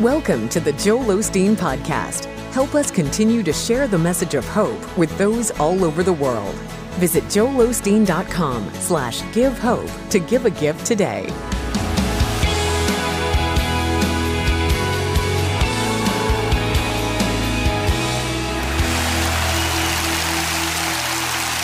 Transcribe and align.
Welcome 0.00 0.48
to 0.50 0.60
the 0.60 0.74
Joel 0.74 1.06
Osteen 1.06 1.56
Podcast. 1.56 2.26
Help 2.52 2.76
us 2.76 2.88
continue 2.88 3.42
to 3.42 3.52
share 3.52 3.88
the 3.88 3.98
message 3.98 4.34
of 4.34 4.46
hope 4.46 4.96
with 4.96 5.10
those 5.18 5.50
all 5.58 5.82
over 5.84 6.04
the 6.04 6.12
world. 6.12 6.54
Visit 7.00 7.24
joelosteen.com 7.24 8.72
slash 8.74 9.24
give 9.32 9.58
hope 9.58 9.90
to 10.10 10.20
give 10.20 10.46
a 10.46 10.50
gift 10.50 10.86
today. 10.86 11.26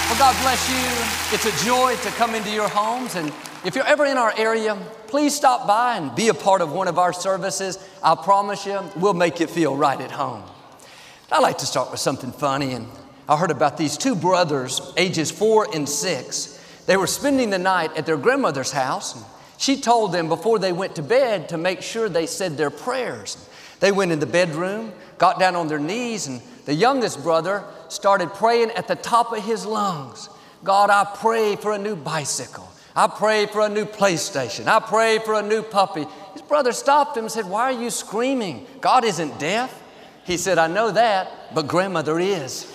Well, 0.08 0.18
God 0.18 0.36
bless 0.42 0.68
you. 0.68 1.03
It's 1.34 1.46
a 1.46 1.66
joy 1.66 1.96
to 1.96 2.08
come 2.10 2.36
into 2.36 2.50
your 2.50 2.68
homes. 2.68 3.16
And 3.16 3.32
if 3.64 3.74
you're 3.74 3.84
ever 3.88 4.06
in 4.06 4.16
our 4.16 4.32
area, 4.38 4.76
please 5.08 5.34
stop 5.34 5.66
by 5.66 5.96
and 5.96 6.14
be 6.14 6.28
a 6.28 6.32
part 6.32 6.60
of 6.60 6.70
one 6.70 6.86
of 6.86 6.96
our 6.96 7.12
services. 7.12 7.76
I 8.04 8.14
promise 8.14 8.64
you, 8.64 8.78
we'll 8.94 9.14
make 9.14 9.40
you 9.40 9.48
feel 9.48 9.76
right 9.76 10.00
at 10.00 10.12
home. 10.12 10.44
I 11.32 11.40
like 11.40 11.58
to 11.58 11.66
start 11.66 11.90
with 11.90 11.98
something 11.98 12.30
funny. 12.30 12.74
And 12.74 12.86
I 13.28 13.36
heard 13.36 13.50
about 13.50 13.76
these 13.76 13.98
two 13.98 14.14
brothers, 14.14 14.80
ages 14.96 15.32
four 15.32 15.66
and 15.74 15.88
six. 15.88 16.64
They 16.86 16.96
were 16.96 17.08
spending 17.08 17.50
the 17.50 17.58
night 17.58 17.96
at 17.96 18.06
their 18.06 18.16
grandmother's 18.16 18.70
house. 18.70 19.16
And 19.16 19.24
she 19.58 19.80
told 19.80 20.12
them 20.12 20.28
before 20.28 20.60
they 20.60 20.72
went 20.72 20.94
to 20.94 21.02
bed 21.02 21.48
to 21.48 21.58
make 21.58 21.82
sure 21.82 22.08
they 22.08 22.26
said 22.26 22.56
their 22.56 22.70
prayers. 22.70 23.48
They 23.80 23.90
went 23.90 24.12
in 24.12 24.20
the 24.20 24.26
bedroom, 24.26 24.92
got 25.18 25.40
down 25.40 25.56
on 25.56 25.66
their 25.66 25.80
knees, 25.80 26.28
and 26.28 26.40
the 26.64 26.74
youngest 26.74 27.24
brother 27.24 27.64
started 27.88 28.32
praying 28.34 28.70
at 28.70 28.86
the 28.86 28.94
top 28.94 29.32
of 29.32 29.44
his 29.44 29.66
lungs 29.66 30.28
God, 30.64 30.88
I 30.88 31.04
pray 31.04 31.56
for 31.56 31.72
a 31.72 31.78
new 31.78 31.94
bicycle. 31.94 32.66
I 32.96 33.06
pray 33.06 33.46
for 33.46 33.60
a 33.60 33.68
new 33.68 33.84
PlayStation. 33.84 34.66
I 34.66 34.80
pray 34.80 35.18
for 35.18 35.34
a 35.34 35.42
new 35.42 35.62
puppy. 35.62 36.06
His 36.32 36.42
brother 36.42 36.72
stopped 36.72 37.16
him 37.16 37.24
and 37.24 37.32
said, 37.32 37.48
Why 37.48 37.64
are 37.64 37.82
you 37.82 37.90
screaming? 37.90 38.66
God 38.80 39.04
isn't 39.04 39.38
deaf. 39.38 39.82
He 40.24 40.38
said, 40.38 40.56
I 40.56 40.68
know 40.68 40.90
that, 40.90 41.54
but 41.54 41.68
grandmother 41.68 42.18
is. 42.18 42.72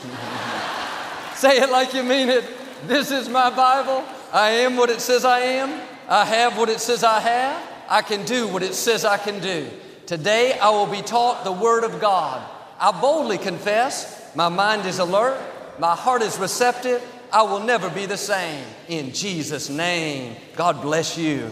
Say 1.33 1.57
it 1.57 1.71
like 1.71 1.95
you 1.95 2.03
mean 2.03 2.29
it. 2.29 2.43
This 2.85 3.11
is 3.11 3.27
my 3.27 3.49
Bible. 3.49 4.03
I 4.31 4.51
am 4.51 4.77
what 4.77 4.91
it 4.91 5.01
says 5.01 5.25
I 5.25 5.39
am. 5.39 5.81
I 6.07 6.25
have 6.25 6.57
what 6.57 6.69
it 6.69 6.79
says 6.79 7.03
I 7.03 7.19
have. 7.19 7.61
I 7.89 8.03
can 8.03 8.23
do 8.25 8.47
what 8.47 8.61
it 8.61 8.75
says 8.75 9.03
I 9.03 9.17
can 9.17 9.41
do. 9.41 9.67
Today 10.05 10.59
I 10.59 10.69
will 10.69 10.85
be 10.85 11.01
taught 11.01 11.43
the 11.43 11.51
Word 11.51 11.83
of 11.83 11.99
God. 11.99 12.47
I 12.79 12.91
boldly 12.91 13.39
confess 13.39 14.35
my 14.35 14.47
mind 14.47 14.85
is 14.85 14.99
alert, 14.99 15.41
my 15.79 15.95
heart 15.95 16.21
is 16.21 16.37
receptive. 16.37 17.01
I 17.31 17.43
will 17.43 17.59
never 17.59 17.91
be 17.91 18.07
the 18.07 18.17
same. 18.17 18.65
In 18.87 19.13
Jesus' 19.13 19.69
name, 19.69 20.35
God 20.55 20.81
bless 20.81 21.15
you. 21.15 21.51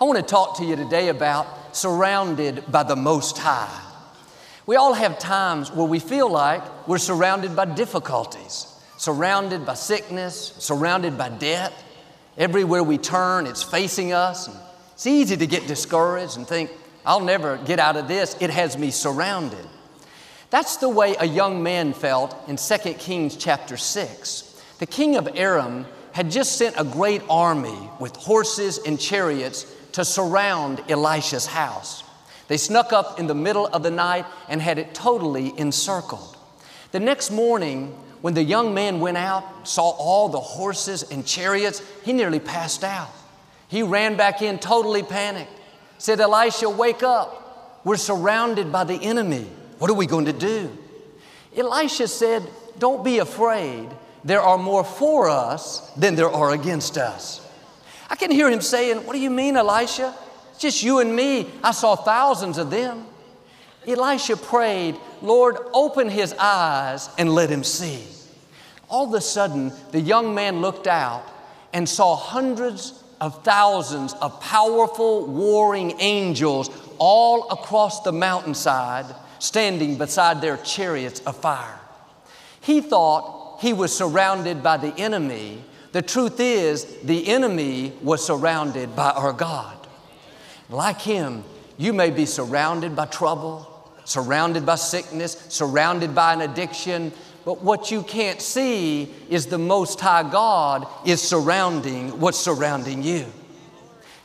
I 0.00 0.04
want 0.04 0.18
to 0.18 0.24
talk 0.24 0.56
to 0.58 0.64
you 0.64 0.76
today 0.76 1.08
about 1.08 1.76
surrounded 1.76 2.64
by 2.72 2.82
the 2.82 2.96
Most 2.96 3.36
High. 3.36 3.80
We 4.64 4.76
all 4.76 4.94
have 4.94 5.18
times 5.18 5.70
where 5.70 5.86
we 5.86 5.98
feel 5.98 6.30
like 6.30 6.88
we're 6.88 6.96
surrounded 6.96 7.54
by 7.54 7.66
difficulties, 7.66 8.66
surrounded 8.96 9.66
by 9.66 9.74
sickness, 9.74 10.54
surrounded 10.58 11.18
by 11.18 11.28
debt. 11.28 11.72
Everywhere 12.38 12.82
we 12.82 12.96
turn, 12.96 13.46
it's 13.46 13.62
facing 13.62 14.14
us. 14.14 14.48
And 14.48 14.56
It's 14.94 15.06
easy 15.06 15.36
to 15.36 15.46
get 15.46 15.66
discouraged 15.66 16.38
and 16.38 16.46
think, 16.46 16.70
I'll 17.04 17.20
never 17.20 17.58
get 17.58 17.78
out 17.78 17.96
of 17.96 18.08
this. 18.08 18.36
It 18.40 18.48
has 18.48 18.78
me 18.78 18.90
surrounded. 18.90 19.66
That's 20.48 20.76
the 20.76 20.88
way 20.88 21.14
a 21.18 21.26
young 21.26 21.62
man 21.62 21.92
felt 21.92 22.36
in 22.48 22.56
2 22.56 22.94
Kings 22.94 23.36
chapter 23.36 23.76
6. 23.76 24.51
The 24.82 24.86
king 24.86 25.14
of 25.14 25.28
Aram 25.36 25.86
had 26.10 26.28
just 26.28 26.58
sent 26.58 26.74
a 26.76 26.82
great 26.82 27.22
army 27.30 27.88
with 28.00 28.16
horses 28.16 28.78
and 28.78 28.98
chariots 28.98 29.64
to 29.92 30.04
surround 30.04 30.82
Elisha's 30.90 31.46
house. 31.46 32.02
They 32.48 32.56
snuck 32.56 32.92
up 32.92 33.20
in 33.20 33.28
the 33.28 33.34
middle 33.36 33.68
of 33.68 33.84
the 33.84 33.92
night 33.92 34.26
and 34.48 34.60
had 34.60 34.78
it 34.80 34.92
totally 34.92 35.56
encircled. 35.56 36.36
The 36.90 36.98
next 36.98 37.30
morning, 37.30 37.96
when 38.22 38.34
the 38.34 38.42
young 38.42 38.74
man 38.74 38.98
went 38.98 39.18
out, 39.18 39.68
saw 39.68 39.90
all 39.90 40.28
the 40.28 40.40
horses 40.40 41.04
and 41.12 41.24
chariots, 41.24 41.80
he 42.04 42.12
nearly 42.12 42.40
passed 42.40 42.82
out. 42.82 43.12
He 43.68 43.84
ran 43.84 44.16
back 44.16 44.42
in 44.42 44.58
totally 44.58 45.04
panicked, 45.04 45.60
said, 45.98 46.18
Elisha, 46.18 46.68
wake 46.68 47.04
up. 47.04 47.80
We're 47.84 47.96
surrounded 47.98 48.72
by 48.72 48.82
the 48.82 49.00
enemy. 49.00 49.46
What 49.78 49.92
are 49.92 49.94
we 49.94 50.06
going 50.06 50.24
to 50.24 50.32
do? 50.32 50.76
Elisha 51.56 52.08
said, 52.08 52.42
Don't 52.80 53.04
be 53.04 53.20
afraid. 53.20 53.88
There 54.24 54.40
are 54.40 54.58
more 54.58 54.84
for 54.84 55.28
us 55.28 55.90
than 55.96 56.14
there 56.14 56.30
are 56.30 56.52
against 56.52 56.96
us. 56.96 57.40
I 58.08 58.14
can 58.14 58.30
hear 58.30 58.50
him 58.50 58.60
saying, 58.60 58.98
What 58.98 59.14
do 59.14 59.18
you 59.18 59.30
mean, 59.30 59.56
Elisha? 59.56 60.14
It's 60.50 60.60
just 60.60 60.82
you 60.82 61.00
and 61.00 61.14
me. 61.14 61.48
I 61.62 61.72
saw 61.72 61.96
thousands 61.96 62.58
of 62.58 62.70
them. 62.70 63.06
Elisha 63.86 64.36
prayed, 64.36 64.96
Lord, 65.22 65.56
open 65.72 66.08
his 66.08 66.34
eyes 66.34 67.08
and 67.18 67.34
let 67.34 67.50
him 67.50 67.64
see. 67.64 68.04
All 68.88 69.08
of 69.08 69.14
a 69.14 69.20
sudden, 69.20 69.72
the 69.90 70.00
young 70.00 70.34
man 70.34 70.60
looked 70.60 70.86
out 70.86 71.24
and 71.72 71.88
saw 71.88 72.14
hundreds 72.14 73.02
of 73.20 73.42
thousands 73.42 74.12
of 74.14 74.40
powerful 74.40 75.26
warring 75.26 75.94
angels 76.00 76.70
all 76.98 77.48
across 77.50 78.02
the 78.02 78.12
mountainside 78.12 79.06
standing 79.38 79.96
beside 79.96 80.40
their 80.40 80.56
chariots 80.58 81.20
of 81.20 81.36
fire. 81.36 81.80
He 82.60 82.80
thought 82.80 83.41
he 83.62 83.72
was 83.72 83.96
surrounded 83.96 84.60
by 84.60 84.76
the 84.76 84.92
enemy. 84.98 85.62
The 85.92 86.02
truth 86.02 86.40
is, 86.40 86.84
the 87.04 87.28
enemy 87.28 87.92
was 88.02 88.26
surrounded 88.26 88.96
by 88.96 89.10
our 89.10 89.32
God. 89.32 89.86
Like 90.68 91.00
him, 91.00 91.44
you 91.78 91.92
may 91.92 92.10
be 92.10 92.26
surrounded 92.26 92.96
by 92.96 93.06
trouble, 93.06 93.88
surrounded 94.04 94.66
by 94.66 94.74
sickness, 94.74 95.46
surrounded 95.48 96.12
by 96.12 96.32
an 96.32 96.40
addiction, 96.40 97.12
but 97.44 97.62
what 97.62 97.92
you 97.92 98.02
can't 98.02 98.42
see 98.42 99.14
is 99.30 99.46
the 99.46 99.58
Most 99.58 100.00
High 100.00 100.28
God 100.28 100.88
is 101.06 101.22
surrounding 101.22 102.18
what's 102.18 102.40
surrounding 102.40 103.04
you. 103.04 103.26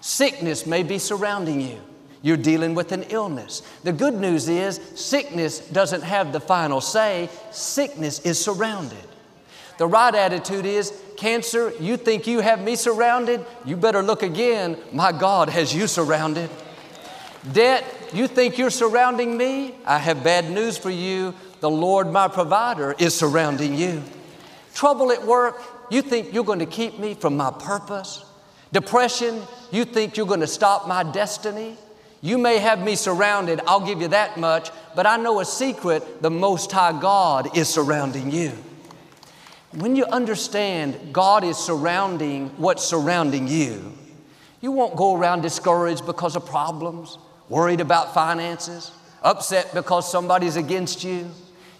Sickness 0.01 0.65
may 0.65 0.81
be 0.81 0.97
surrounding 0.97 1.61
you. 1.61 1.79
You're 2.23 2.37
dealing 2.37 2.73
with 2.73 2.91
an 2.91 3.03
illness. 3.09 3.61
The 3.83 3.93
good 3.93 4.15
news 4.15 4.49
is 4.49 4.81
sickness 4.95 5.59
doesn't 5.59 6.01
have 6.01 6.33
the 6.33 6.39
final 6.39 6.81
say, 6.81 7.29
sickness 7.51 8.19
is 8.21 8.43
surrounded. 8.43 9.06
The 9.77 9.87
right 9.87 10.13
attitude 10.13 10.65
is 10.65 10.93
cancer, 11.17 11.71
you 11.79 11.97
think 11.97 12.25
you 12.27 12.39
have 12.39 12.61
me 12.61 12.75
surrounded? 12.75 13.45
You 13.65 13.77
better 13.77 14.01
look 14.01 14.23
again. 14.23 14.77
My 14.91 15.11
God 15.11 15.49
has 15.49 15.73
you 15.73 15.87
surrounded. 15.87 16.49
Debt, 17.51 17.83
you 18.13 18.27
think 18.27 18.57
you're 18.57 18.69
surrounding 18.69 19.37
me? 19.37 19.75
I 19.85 19.99
have 19.99 20.23
bad 20.23 20.49
news 20.49 20.77
for 20.77 20.89
you. 20.89 21.33
The 21.59 21.69
Lord, 21.69 22.11
my 22.11 22.27
provider, 22.27 22.95
is 22.97 23.15
surrounding 23.15 23.75
you. 23.75 24.03
Trouble 24.73 25.11
at 25.11 25.25
work, 25.25 25.61
you 25.89 26.01
think 26.01 26.33
you're 26.33 26.43
going 26.43 26.59
to 26.59 26.65
keep 26.65 26.99
me 26.99 27.13
from 27.13 27.37
my 27.37 27.51
purpose? 27.51 28.23
Depression, 28.71 29.41
you 29.71 29.85
think 29.85 30.17
you're 30.17 30.27
going 30.27 30.41
to 30.41 30.47
stop 30.47 30.87
my 30.87 31.03
destiny? 31.03 31.77
You 32.21 32.37
may 32.37 32.57
have 32.57 32.79
me 32.83 32.95
surrounded, 32.95 33.61
I'll 33.67 33.85
give 33.85 34.01
you 34.01 34.07
that 34.09 34.37
much, 34.37 34.71
but 34.95 35.05
I 35.05 35.17
know 35.17 35.39
a 35.39 35.45
secret 35.45 36.21
the 36.21 36.31
Most 36.31 36.71
High 36.71 36.99
God 36.99 37.55
is 37.55 37.69
surrounding 37.69 38.31
you. 38.31 38.51
When 39.71 39.95
you 39.95 40.05
understand 40.05 41.13
God 41.13 41.43
is 41.43 41.57
surrounding 41.57 42.49
what's 42.57 42.83
surrounding 42.83 43.47
you, 43.47 43.93
you 44.61 44.71
won't 44.71 44.95
go 44.95 45.15
around 45.15 45.41
discouraged 45.41 46.05
because 46.05 46.35
of 46.35 46.45
problems, 46.45 47.17
worried 47.49 47.81
about 47.81 48.13
finances, 48.13 48.91
upset 49.21 49.73
because 49.73 50.09
somebody's 50.09 50.55
against 50.55 51.03
you. 51.03 51.29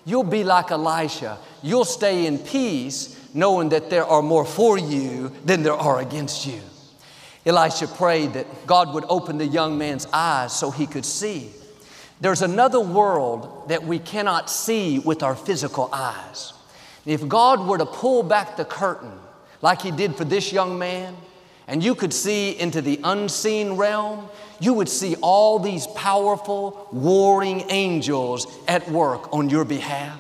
You'll 0.06 0.24
be 0.24 0.44
like 0.44 0.72
Elisha. 0.72 1.38
You'll 1.64 1.86
stay 1.86 2.26
in 2.26 2.40
peace 2.40 3.18
knowing 3.34 3.70
that 3.70 3.90
there 3.90 4.06
are 4.06 4.22
more 4.22 4.46
for 4.46 4.78
you 4.78 5.32
than 5.46 5.64
there 5.64 5.74
are 5.74 6.00
against 6.00 6.46
you. 6.46 6.62
Elisha 7.46 7.88
prayed 7.88 8.34
that 8.34 8.68
God 8.68 8.94
would 8.94 9.06
open 9.08 9.38
the 9.38 9.48
young 9.48 9.78
man's 9.78 10.06
eyes 10.12 10.52
so 10.54 10.72
he 10.72 10.86
could 10.86 11.06
see. 11.06 11.52
There's 12.20 12.42
another 12.42 12.80
world 12.80 13.70
that 13.70 13.84
we 13.84 14.00
cannot 14.00 14.50
see 14.50 15.00
with 15.00 15.24
our 15.24 15.36
physical 15.36 15.90
eyes. 15.94 16.54
If 17.08 17.26
God 17.26 17.66
were 17.66 17.78
to 17.78 17.86
pull 17.86 18.22
back 18.22 18.58
the 18.58 18.66
curtain 18.66 19.14
like 19.62 19.82
He 19.82 19.92
did 19.92 20.18
for 20.18 20.26
this 20.26 20.52
young 20.52 20.78
man, 20.78 21.16
and 21.66 21.82
you 21.82 21.96
could 21.96 22.14
see 22.14 22.60
into 22.60 22.82
the 22.82 23.00
unseen 23.02 23.74
realm, 23.74 24.28
you 24.60 24.74
would 24.74 24.90
see 24.90 25.16
all 25.22 25.58
these 25.58 25.88
powerful, 25.88 26.90
warring 26.92 27.64
angels 27.70 28.46
at 28.68 28.90
work 28.90 29.34
on 29.34 29.50
your 29.50 29.64
behalf, 29.64 30.20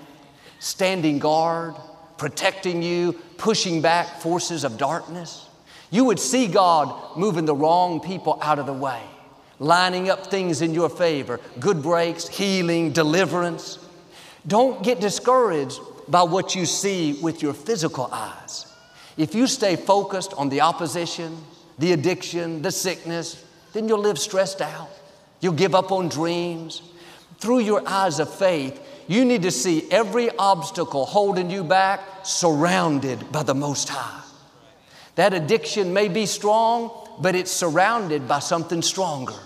standing 0.60 1.20
guard, 1.20 1.76
protecting 2.18 2.82
you, 2.82 3.14
pushing 3.38 3.82
back 3.82 4.22
forces 4.22 4.64
of 4.64 4.78
darkness. 4.78 5.46
You 5.92 6.06
would 6.06 6.20
see 6.20 6.48
God 6.48 7.18
moving 7.18 7.44
the 7.44 7.56
wrong 7.56 8.00
people 8.00 8.40
out 8.42 8.60
of 8.60 8.66
the 8.66 8.74
way, 8.74 9.02
lining 9.60 10.10
up 10.10 10.28
things 10.28 10.62
in 10.62 10.74
your 10.74 10.90
favor, 10.90 11.42
good 11.60 11.84
breaks, 11.84 12.30
healing, 12.30 12.94
deliverance. 12.94 13.78
Don't 14.48 14.82
get 14.84 15.02
discouraged 15.02 15.82
by 16.08 16.24
what 16.24 16.56
you 16.56 16.66
see 16.66 17.20
with 17.22 17.42
your 17.42 17.54
physical 17.54 18.10
eyes. 18.12 18.66
If 19.18 19.34
you 19.34 19.48
stay 19.48 19.76
focused 19.76 20.34
on 20.34 20.50
the 20.50 20.62
opposition, 20.62 21.38
the 21.80 21.94
addiction, 21.94 22.62
the 22.62 22.72
sickness, 22.72 23.44
then 23.74 23.88
you'll 23.88 24.00
live 24.00 24.20
stressed 24.20 24.62
out. 24.62 24.90
You'll 25.40 25.54
give 25.54 25.76
up 25.76 25.92
on 25.92 26.10
dreams. 26.10 26.82
Through 27.40 27.60
your 27.60 27.88
eyes 27.88 28.20
of 28.20 28.34
faith, 28.34 28.80
you 29.08 29.24
need 29.26 29.44
to 29.44 29.52
see 29.52 29.90
every 29.92 30.30
obstacle 30.38 31.06
holding 31.06 31.50
you 31.50 31.64
back 31.64 32.02
surrounded 32.24 33.32
by 33.32 33.44
the 33.44 33.56
Most 33.56 33.90
High. 33.90 34.24
That 35.16 35.34
addiction 35.34 35.94
may 35.94 36.10
be 36.10 36.26
strong, 36.26 36.92
but 37.20 37.36
it's 37.36 37.52
surrounded 37.52 38.28
by 38.28 38.40
something 38.40 38.82
stronger. 38.82 39.40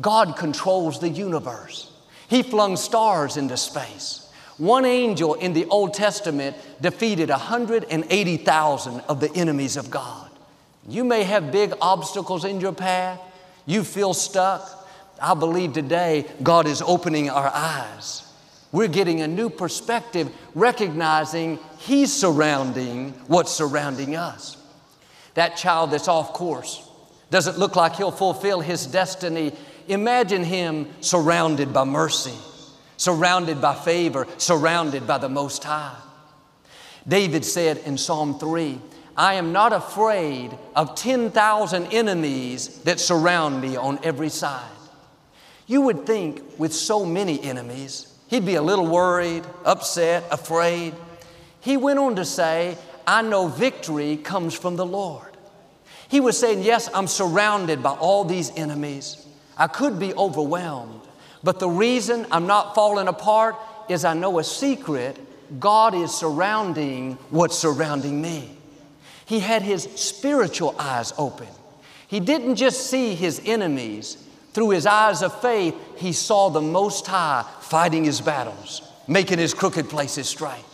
God 0.00 0.36
controls 0.36 1.00
the 1.00 1.08
universe. 1.08 1.90
He 2.28 2.42
flung 2.42 2.76
stars 2.76 3.36
into 3.36 3.56
space. 3.56 4.21
One 4.58 4.84
angel 4.84 5.34
in 5.34 5.52
the 5.52 5.66
Old 5.66 5.94
Testament 5.94 6.56
defeated 6.80 7.30
180,000 7.30 9.00
of 9.08 9.20
the 9.20 9.32
enemies 9.34 9.76
of 9.76 9.90
God. 9.90 10.30
You 10.88 11.04
may 11.04 11.22
have 11.22 11.52
big 11.52 11.74
obstacles 11.80 12.44
in 12.44 12.60
your 12.60 12.72
path. 12.72 13.20
You 13.66 13.84
feel 13.84 14.14
stuck. 14.14 14.88
I 15.20 15.34
believe 15.34 15.72
today 15.72 16.26
God 16.42 16.66
is 16.66 16.82
opening 16.82 17.30
our 17.30 17.50
eyes. 17.54 18.28
We're 18.72 18.88
getting 18.88 19.20
a 19.20 19.28
new 19.28 19.50
perspective, 19.50 20.30
recognizing 20.54 21.58
He's 21.78 22.12
surrounding 22.12 23.12
what's 23.26 23.52
surrounding 23.52 24.16
us. 24.16 24.56
That 25.34 25.56
child 25.56 25.90
that's 25.90 26.08
off 26.08 26.32
course 26.32 26.88
doesn't 27.30 27.58
look 27.58 27.76
like 27.76 27.96
he'll 27.96 28.10
fulfill 28.10 28.60
his 28.60 28.86
destiny. 28.86 29.52
Imagine 29.88 30.44
him 30.44 30.86
surrounded 31.00 31.72
by 31.72 31.84
mercy, 31.84 32.34
surrounded 33.02 33.60
by 33.60 33.74
favor, 33.74 34.28
surrounded 34.38 35.08
by 35.08 35.18
the 35.18 35.28
Most 35.28 35.64
High. 35.64 35.96
David 37.06 37.44
said 37.44 37.78
in 37.78 37.98
Psalm 37.98 38.38
3, 38.38 38.78
I 39.16 39.34
am 39.34 39.52
not 39.52 39.72
afraid 39.72 40.56
of 40.76 40.94
10,000 40.94 41.86
enemies 41.92 42.78
that 42.82 43.00
surround 43.00 43.60
me 43.60 43.76
on 43.76 43.98
every 44.04 44.28
side. 44.28 44.70
You 45.66 45.80
would 45.80 46.06
think 46.06 46.42
with 46.58 46.72
so 46.72 47.04
many 47.04 47.42
enemies, 47.42 48.06
he'd 48.28 48.46
be 48.46 48.54
a 48.54 48.62
little 48.62 48.86
worried, 48.86 49.42
upset, 49.64 50.22
afraid. 50.30 50.94
He 51.60 51.76
went 51.76 51.98
on 51.98 52.14
to 52.16 52.24
say, 52.24 52.78
I 53.04 53.22
know 53.22 53.48
victory 53.48 54.16
comes 54.16 54.54
from 54.54 54.76
the 54.76 54.86
Lord. 54.86 55.36
He 56.08 56.20
was 56.20 56.38
saying, 56.38 56.62
Yes, 56.62 56.88
I'm 56.94 57.08
surrounded 57.08 57.82
by 57.82 57.94
all 57.94 58.24
these 58.24 58.52
enemies. 58.56 59.26
I 59.56 59.66
could 59.66 59.98
be 59.98 60.14
overwhelmed, 60.14 61.00
but 61.42 61.58
the 61.58 61.68
reason 61.68 62.26
I'm 62.30 62.46
not 62.46 62.74
falling 62.74 63.08
apart 63.08 63.56
is 63.88 64.04
I 64.04 64.14
know 64.14 64.38
a 64.38 64.44
secret 64.44 65.18
God 65.60 65.94
is 65.94 66.14
surrounding 66.14 67.14
what's 67.30 67.58
surrounding 67.58 68.20
me. 68.22 68.56
He 69.26 69.40
had 69.40 69.62
his 69.62 69.84
spiritual 69.96 70.74
eyes 70.78 71.12
open. 71.18 71.48
He 72.06 72.20
didn't 72.20 72.56
just 72.56 72.90
see 72.90 73.14
his 73.14 73.40
enemies. 73.44 74.18
Through 74.52 74.70
his 74.70 74.86
eyes 74.86 75.22
of 75.22 75.40
faith, 75.40 75.74
he 75.96 76.12
saw 76.12 76.50
the 76.50 76.60
Most 76.60 77.06
High 77.06 77.46
fighting 77.60 78.04
his 78.04 78.20
battles, 78.20 78.82
making 79.08 79.38
his 79.38 79.54
crooked 79.54 79.88
places 79.88 80.28
straight. 80.28 80.64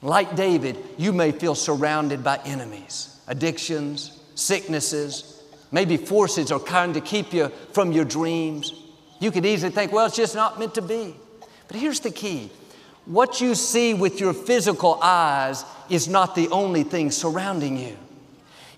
Like 0.00 0.36
David, 0.36 0.78
you 0.96 1.12
may 1.12 1.32
feel 1.32 1.54
surrounded 1.54 2.24
by 2.24 2.38
enemies, 2.44 3.20
addictions, 3.26 4.18
sicknesses, 4.34 5.42
maybe 5.70 5.96
forces 5.96 6.50
are 6.52 6.60
trying 6.60 6.94
to 6.94 7.00
keep 7.00 7.34
you 7.34 7.48
from 7.72 7.92
your 7.92 8.04
dreams. 8.04 8.72
You 9.20 9.30
could 9.30 9.44
easily 9.44 9.72
think, 9.72 9.92
well, 9.92 10.06
it's 10.06 10.16
just 10.16 10.34
not 10.34 10.58
meant 10.58 10.74
to 10.74 10.82
be. 10.82 11.14
But 11.66 11.76
here's 11.76 12.00
the 12.00 12.10
key 12.10 12.50
what 13.04 13.40
you 13.40 13.54
see 13.54 13.94
with 13.94 14.20
your 14.20 14.34
physical 14.34 14.98
eyes 15.02 15.64
is 15.88 16.08
not 16.08 16.34
the 16.34 16.48
only 16.48 16.82
thing 16.82 17.10
surrounding 17.10 17.78
you. 17.78 17.96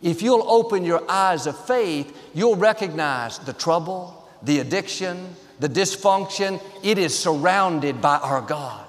If 0.02 0.22
you'll 0.22 0.48
open 0.48 0.84
your 0.84 1.02
eyes 1.10 1.46
of 1.46 1.58
faith, 1.66 2.16
you'll 2.32 2.56
recognize 2.56 3.38
the 3.40 3.52
trouble, 3.52 4.28
the 4.42 4.60
addiction, 4.60 5.34
the 5.58 5.68
dysfunction. 5.68 6.62
It 6.82 6.96
is 6.96 7.18
surrounded 7.18 8.00
by 8.00 8.18
our 8.18 8.40
God. 8.40 8.86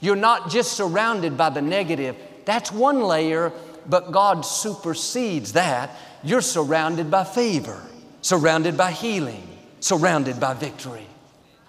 You're 0.00 0.16
not 0.16 0.50
just 0.50 0.72
surrounded 0.72 1.36
by 1.36 1.50
the 1.50 1.62
negative, 1.62 2.16
that's 2.44 2.72
one 2.72 3.02
layer, 3.02 3.52
but 3.86 4.10
God 4.10 4.40
supersedes 4.40 5.52
that. 5.52 5.90
You're 6.24 6.40
surrounded 6.40 7.10
by 7.10 7.24
favor, 7.24 7.80
surrounded 8.20 8.76
by 8.76 8.90
healing, 8.90 9.46
surrounded 9.82 10.38
by 10.38 10.54
victory. 10.54 11.06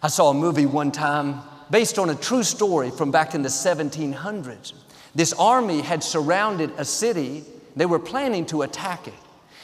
I 0.04 0.08
saw 0.08 0.30
a 0.30 0.34
movie 0.36 0.68
one 0.68 0.92
time 0.92 1.42
based 1.72 1.98
on 1.98 2.12
a 2.12 2.16
true 2.16 2.44
story 2.44 2.92
from 2.92 3.10
back 3.10 3.34
in 3.34 3.42
the 3.42 3.50
1700s. 3.50 4.74
This 5.16 5.34
army 5.34 5.82
had 5.82 6.04
surrounded 6.04 6.72
a 6.78 6.86
city, 6.86 7.44
they 7.76 7.88
were 7.88 8.00
planning 8.00 8.46
to 8.48 8.62
attack 8.62 9.08
it. 9.08 9.14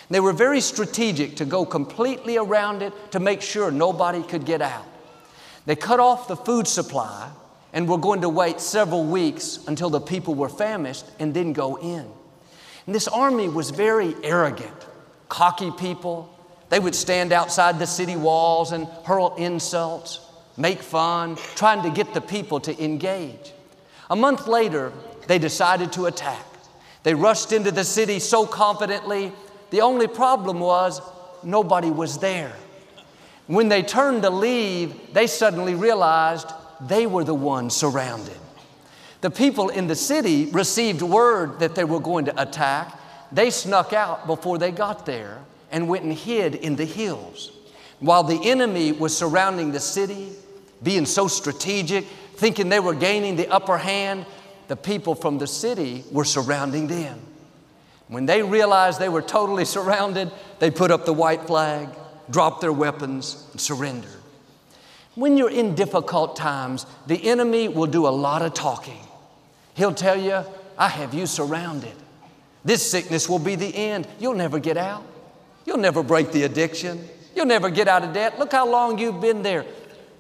They 0.10 0.20
were 0.20 0.34
very 0.34 0.62
strategic 0.62 1.36
to 1.36 1.46
go 1.46 1.64
completely 1.64 2.38
around 2.38 2.82
it 2.82 2.94
to 3.12 3.20
make 3.20 3.44
sure 3.44 3.70
nobody 3.70 4.24
could 4.24 4.46
get 4.46 4.62
out. 4.62 4.86
They 5.68 5.76
cut 5.76 6.00
off 6.00 6.28
the 6.28 6.36
food 6.36 6.68
supply 6.68 7.30
and 7.72 7.88
were 7.88 8.00
going 8.00 8.22
to 8.22 8.30
wait 8.30 8.60
several 8.60 9.06
weeks 9.06 9.60
until 9.68 9.92
the 9.92 10.02
people 10.02 10.34
were 10.34 10.50
famished 10.50 11.06
and 11.20 11.36
then 11.36 11.54
go 11.54 11.76
in. 11.76 12.08
And 12.88 12.96
this 12.96 13.08
army 13.08 13.48
was 13.48 13.70
very 13.70 14.16
arrogant, 14.24 14.88
cocky 15.28 15.70
people. 15.70 16.36
They 16.70 16.80
would 16.80 16.96
stand 16.96 17.34
outside 17.34 17.80
the 17.80 17.88
city 17.88 18.16
walls 18.16 18.72
and 18.72 18.88
hurl 19.06 19.36
insults, 19.36 20.22
make 20.56 20.82
fun, 20.82 21.36
trying 21.56 21.84
to 21.84 21.90
get 21.90 22.14
the 22.14 22.22
people 22.22 22.60
to 22.62 22.84
engage. 22.84 23.54
A 24.10 24.16
month 24.16 24.48
later, 24.48 24.94
they 25.28 25.40
decided 25.40 25.92
to 25.94 26.06
attack. 26.06 26.46
They 27.04 27.14
rushed 27.14 27.52
into 27.52 27.72
the 27.72 27.84
city 27.84 28.20
so 28.20 28.46
confidently. 28.46 29.32
The 29.72 29.82
only 29.82 30.08
problem 30.08 30.60
was 30.60 31.02
nobody 31.44 31.90
was 31.90 32.20
there. 32.20 32.54
When 33.48 33.70
they 33.70 33.82
turned 33.82 34.22
to 34.24 34.30
leave, 34.30 35.14
they 35.14 35.26
suddenly 35.26 35.74
realized 35.74 36.52
they 36.82 37.08
were 37.08 37.24
the 37.24 37.34
ones 37.34 37.76
surrounded. 37.76 38.38
The 39.22 39.32
people 39.32 39.70
in 39.70 39.88
the 39.88 39.96
city 39.96 40.46
received 40.52 41.02
word 41.02 41.60
that 41.60 41.76
they 41.76 41.84
were 41.84 42.00
going 42.00 42.26
to 42.26 42.42
attack. 42.42 42.98
They 43.32 43.50
snuck 43.50 43.92
out 43.92 44.28
before 44.28 44.58
they 44.58 44.72
got 44.72 45.06
there 45.06 45.40
and 45.72 45.88
went 45.88 46.04
and 46.04 46.14
hid 46.14 46.56
in 46.56 46.76
the 46.76 46.86
hills. 46.86 47.52
While 48.00 48.24
the 48.24 48.40
enemy 48.50 48.92
was 48.92 49.16
surrounding 49.16 49.72
the 49.72 49.80
city, 49.80 50.30
being 50.82 51.06
so 51.06 51.28
strategic, 51.28 52.06
thinking 52.36 52.70
they 52.70 52.80
were 52.80 52.96
gaining 52.96 53.36
the 53.36 53.48
upper 53.50 53.78
hand, 53.78 54.26
the 54.68 54.76
people 54.76 55.16
from 55.16 55.38
the 55.38 55.48
city 55.48 56.04
were 56.12 56.24
surrounding 56.24 56.88
them. 56.88 57.20
When 58.08 58.26
they 58.26 58.42
realized 58.42 59.00
they 59.00 59.10
were 59.10 59.22
totally 59.22 59.66
surrounded, 59.78 60.32
they 60.60 60.72
put 60.72 60.92
up 60.92 61.06
the 61.06 61.14
white 61.14 61.46
flag, 61.48 61.90
dropped 62.30 62.62
their 62.62 62.74
weapons, 62.74 63.48
and 63.52 63.60
surrendered. 63.60 64.12
When 65.16 65.36
you're 65.36 65.50
in 65.50 65.76
difficult 65.76 66.36
times, 66.36 66.86
the 67.08 67.30
enemy 67.30 67.68
will 67.68 67.88
do 67.88 68.08
a 68.08 68.10
lot 68.10 68.42
of 68.42 68.54
talking. 68.54 69.00
He'll 69.74 69.94
tell 69.94 70.18
you, 70.18 70.44
I 70.78 70.88
have 70.88 71.14
you 71.14 71.26
surrounded. 71.26 71.94
This 72.64 72.90
sickness 72.90 73.28
will 73.28 73.40
be 73.40 73.56
the 73.56 73.76
end. 73.76 74.08
You'll 74.20 74.34
never 74.34 74.60
get 74.60 74.78
out. 74.78 75.04
You'll 75.66 75.78
never 75.78 76.04
break 76.04 76.32
the 76.32 76.44
addiction. 76.44 77.08
You'll 77.36 77.46
never 77.46 77.70
get 77.70 77.88
out 77.88 78.04
of 78.04 78.14
debt. 78.14 78.40
Look 78.40 78.52
how 78.52 78.68
long 78.68 78.98
you've 78.98 79.22
been 79.22 79.44
there. 79.44 79.66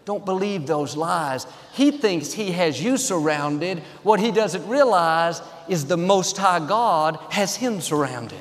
Don't 0.06 0.26
believe 0.26 0.66
those 0.66 0.96
lies. 0.96 1.46
He 1.74 1.92
thinks 1.92 2.32
he 2.32 2.52
has 2.52 2.82
you 2.82 2.98
surrounded. 2.98 3.80
What 4.04 4.20
he 4.20 4.32
doesn't 4.32 4.68
realize 4.68 5.42
is 5.68 5.86
the 5.86 5.98
Most 5.98 6.38
High 6.38 6.66
God 6.66 7.20
has 7.30 7.56
him 7.56 7.82
surrounded. 7.82 8.40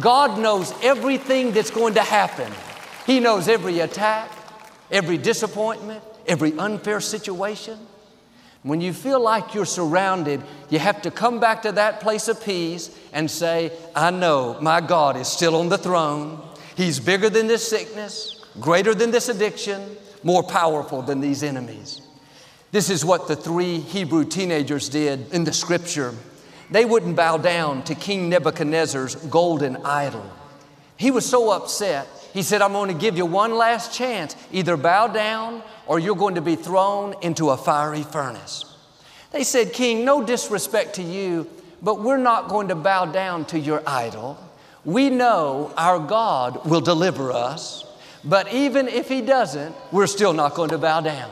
God 0.00 0.38
knows 0.38 0.72
everything 0.82 1.52
that's 1.52 1.70
going 1.70 1.94
to 1.94 2.02
happen. 2.02 2.52
He 3.06 3.18
knows 3.18 3.48
every 3.48 3.80
attack 3.80 4.30
every 4.90 5.18
disappointment, 5.18 6.02
every 6.26 6.56
unfair 6.58 7.00
situation. 7.00 7.78
When 8.62 8.82
you 8.82 8.92
feel 8.92 9.20
like 9.20 9.54
you're 9.54 9.64
surrounded, 9.64 10.42
you 10.68 10.78
have 10.78 11.00
to 11.02 11.10
come 11.10 11.40
back 11.40 11.62
to 11.62 11.72
that 11.72 12.00
place 12.00 12.28
of 12.28 12.44
peace 12.44 12.94
and 13.12 13.30
say, 13.30 13.72
I 13.94 14.10
know 14.10 14.58
my 14.60 14.82
God 14.82 15.16
is 15.16 15.28
still 15.28 15.56
on 15.56 15.70
the 15.70 15.78
throne. 15.78 16.42
He's 16.76 17.00
bigger 17.00 17.30
than 17.30 17.46
this 17.46 17.66
sickness, 17.66 18.44
greater 18.60 18.94
than 18.94 19.10
this 19.10 19.30
addiction, 19.30 19.96
more 20.22 20.42
powerful 20.42 21.00
than 21.00 21.20
these 21.20 21.42
enemies. 21.42 22.02
This 22.70 22.90
is 22.90 23.04
what 23.04 23.28
the 23.28 23.36
three 23.36 23.80
Hebrew 23.80 24.24
teenagers 24.24 24.90
did 24.90 25.32
in 25.32 25.44
the 25.44 25.52
scripture. 25.52 26.14
They 26.70 26.84
wouldn't 26.84 27.16
bow 27.16 27.38
down 27.38 27.82
to 27.84 27.94
King 27.94 28.28
Nebuchadnezzar's 28.28 29.14
golden 29.14 29.78
idol. 29.78 30.30
He 30.96 31.10
was 31.10 31.24
so 31.24 31.50
upset 31.50 32.06
he 32.32 32.42
said, 32.42 32.62
I'm 32.62 32.72
going 32.72 32.92
to 32.92 32.98
give 32.98 33.16
you 33.16 33.26
one 33.26 33.54
last 33.54 33.92
chance. 33.92 34.36
Either 34.52 34.76
bow 34.76 35.08
down 35.08 35.62
or 35.86 35.98
you're 35.98 36.16
going 36.16 36.36
to 36.36 36.40
be 36.40 36.56
thrown 36.56 37.14
into 37.22 37.50
a 37.50 37.56
fiery 37.56 38.02
furnace. 38.02 38.64
They 39.32 39.44
said, 39.44 39.72
King, 39.72 40.04
no 40.04 40.24
disrespect 40.24 40.94
to 40.94 41.02
you, 41.02 41.48
but 41.82 42.00
we're 42.00 42.16
not 42.16 42.48
going 42.48 42.68
to 42.68 42.74
bow 42.74 43.06
down 43.06 43.44
to 43.46 43.58
your 43.58 43.82
idol. 43.86 44.38
We 44.84 45.10
know 45.10 45.72
our 45.76 45.98
God 45.98 46.66
will 46.66 46.80
deliver 46.80 47.32
us, 47.32 47.84
but 48.24 48.52
even 48.52 48.88
if 48.88 49.08
He 49.08 49.20
doesn't, 49.20 49.74
we're 49.92 50.06
still 50.06 50.32
not 50.32 50.54
going 50.54 50.70
to 50.70 50.78
bow 50.78 51.00
down. 51.00 51.30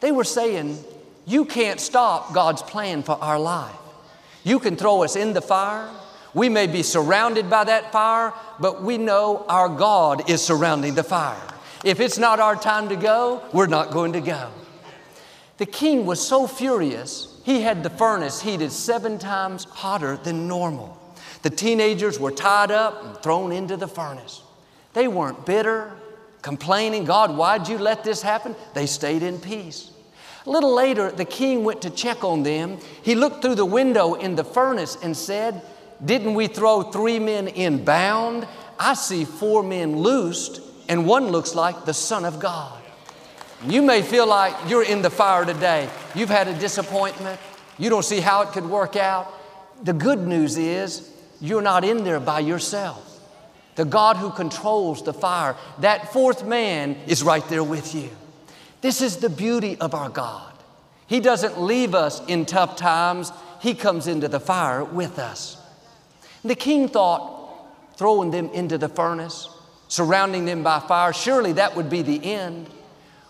They 0.00 0.12
were 0.12 0.24
saying, 0.24 0.78
You 1.26 1.44
can't 1.44 1.80
stop 1.80 2.32
God's 2.34 2.62
plan 2.62 3.02
for 3.02 3.16
our 3.22 3.38
life. 3.38 3.74
You 4.44 4.58
can 4.58 4.76
throw 4.76 5.02
us 5.02 5.16
in 5.16 5.32
the 5.32 5.40
fire, 5.40 5.90
we 6.34 6.48
may 6.48 6.66
be 6.66 6.82
surrounded 6.82 7.48
by 7.48 7.64
that 7.64 7.92
fire, 7.92 8.32
but 8.60 8.82
we 8.82 8.98
know 8.98 9.46
our 9.48 9.68
God 9.68 10.28
is 10.28 10.42
surrounding 10.42 10.94
the 10.94 11.04
fire. 11.04 11.40
If 11.84 12.00
it's 12.00 12.18
not 12.18 12.40
our 12.40 12.56
time 12.56 12.88
to 12.88 12.96
go, 12.96 13.42
we're 13.52 13.66
not 13.66 13.90
going 13.90 14.12
to 14.14 14.20
go. 14.20 14.50
The 15.58 15.66
king 15.66 16.04
was 16.04 16.26
so 16.26 16.46
furious, 16.46 17.40
he 17.44 17.62
had 17.62 17.82
the 17.82 17.90
furnace 17.90 18.42
heated 18.42 18.72
seven 18.72 19.18
times 19.18 19.64
hotter 19.64 20.16
than 20.16 20.48
normal. 20.48 21.00
The 21.42 21.50
teenagers 21.50 22.18
were 22.18 22.32
tied 22.32 22.70
up 22.70 23.04
and 23.04 23.16
thrown 23.18 23.52
into 23.52 23.76
the 23.76 23.86
furnace. 23.86 24.42
They 24.94 25.08
weren't 25.08 25.44
bitter, 25.44 25.92
complaining, 26.42 27.04
God, 27.04 27.36
why'd 27.36 27.68
you 27.68 27.78
let 27.78 28.02
this 28.02 28.22
happen? 28.22 28.56
They 28.72 28.86
stayed 28.86 29.22
in 29.22 29.38
peace. 29.38 29.90
A 30.46 30.50
little 30.50 30.74
later, 30.74 31.10
the 31.10 31.24
king 31.24 31.64
went 31.64 31.82
to 31.82 31.90
check 31.90 32.24
on 32.24 32.42
them. 32.42 32.78
He 33.02 33.14
looked 33.14 33.42
through 33.42 33.54
the 33.54 33.64
window 33.64 34.14
in 34.14 34.34
the 34.34 34.44
furnace 34.44 34.96
and 35.02 35.16
said, 35.16 35.62
Didn't 36.02 36.34
we 36.34 36.46
throw 36.46 36.82
three 36.82 37.18
men 37.18 37.48
in 37.48 37.84
bound? 37.84 38.46
I 38.78 38.94
see 38.94 39.24
four 39.24 39.62
men 39.62 39.98
loosed, 39.98 40.60
and 40.88 41.06
one 41.06 41.28
looks 41.28 41.54
like 41.54 41.84
the 41.84 41.94
Son 41.94 42.24
of 42.24 42.40
God. 42.40 42.80
You 43.66 43.82
may 43.82 44.02
feel 44.02 44.26
like 44.26 44.54
you're 44.68 44.84
in 44.84 45.02
the 45.02 45.10
fire 45.10 45.44
today. 45.44 45.88
You've 46.14 46.28
had 46.28 46.48
a 46.48 46.58
disappointment. 46.58 47.40
You 47.78 47.88
don't 47.88 48.04
see 48.04 48.20
how 48.20 48.42
it 48.42 48.48
could 48.48 48.66
work 48.66 48.96
out. 48.96 49.32
The 49.82 49.92
good 49.92 50.20
news 50.20 50.58
is 50.58 51.10
you're 51.40 51.62
not 51.62 51.84
in 51.84 52.04
there 52.04 52.20
by 52.20 52.40
yourself. 52.40 53.10
The 53.76 53.84
God 53.84 54.16
who 54.16 54.30
controls 54.30 55.02
the 55.02 55.12
fire, 55.12 55.56
that 55.80 56.12
fourth 56.12 56.44
man 56.44 56.96
is 57.06 57.22
right 57.22 57.46
there 57.48 57.64
with 57.64 57.94
you. 57.94 58.10
This 58.82 59.00
is 59.00 59.16
the 59.16 59.30
beauty 59.30 59.76
of 59.78 59.94
our 59.94 60.08
God. 60.08 60.52
He 61.06 61.20
doesn't 61.20 61.60
leave 61.60 61.94
us 61.94 62.24
in 62.26 62.46
tough 62.46 62.76
times, 62.76 63.32
He 63.60 63.74
comes 63.74 64.06
into 64.06 64.28
the 64.28 64.40
fire 64.40 64.84
with 64.84 65.18
us. 65.18 65.56
The 66.44 66.54
king 66.54 66.88
thought 66.88 67.32
throwing 67.96 68.30
them 68.30 68.50
into 68.50 68.76
the 68.76 68.88
furnace, 68.88 69.48
surrounding 69.88 70.44
them 70.44 70.62
by 70.62 70.80
fire, 70.80 71.12
surely 71.12 71.52
that 71.54 71.76
would 71.76 71.88
be 71.88 72.02
the 72.02 72.22
end. 72.24 72.68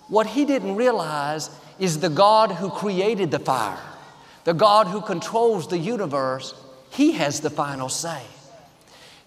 What 0.09 0.27
he 0.27 0.45
didn't 0.45 0.77
realize 0.77 1.51
is 1.79 2.01
the 2.01 2.09
God 2.09 2.53
who 2.53 2.71
created 2.71 3.31
the 3.31 3.39
fire, 3.39 3.79
the 4.45 4.55
God 4.55 4.87
who 4.87 5.01
controls 5.01 5.69
the 5.69 5.79
universe, 5.79 6.55
He 6.91 7.13
has 7.13 7.41
the 7.41 7.51
final 7.51 7.89
say. 7.89 8.23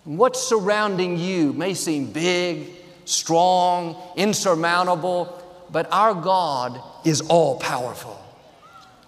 What's 0.05 0.41
surrounding 0.41 1.17
you 1.17 1.51
may 1.53 1.73
seem 1.73 2.11
big, 2.11 2.69
strong, 3.05 4.01
insurmountable, 4.15 5.43
but 5.69 5.91
our 5.91 6.13
God 6.13 6.81
is 7.05 7.21
all 7.21 7.59
powerful. 7.59 8.17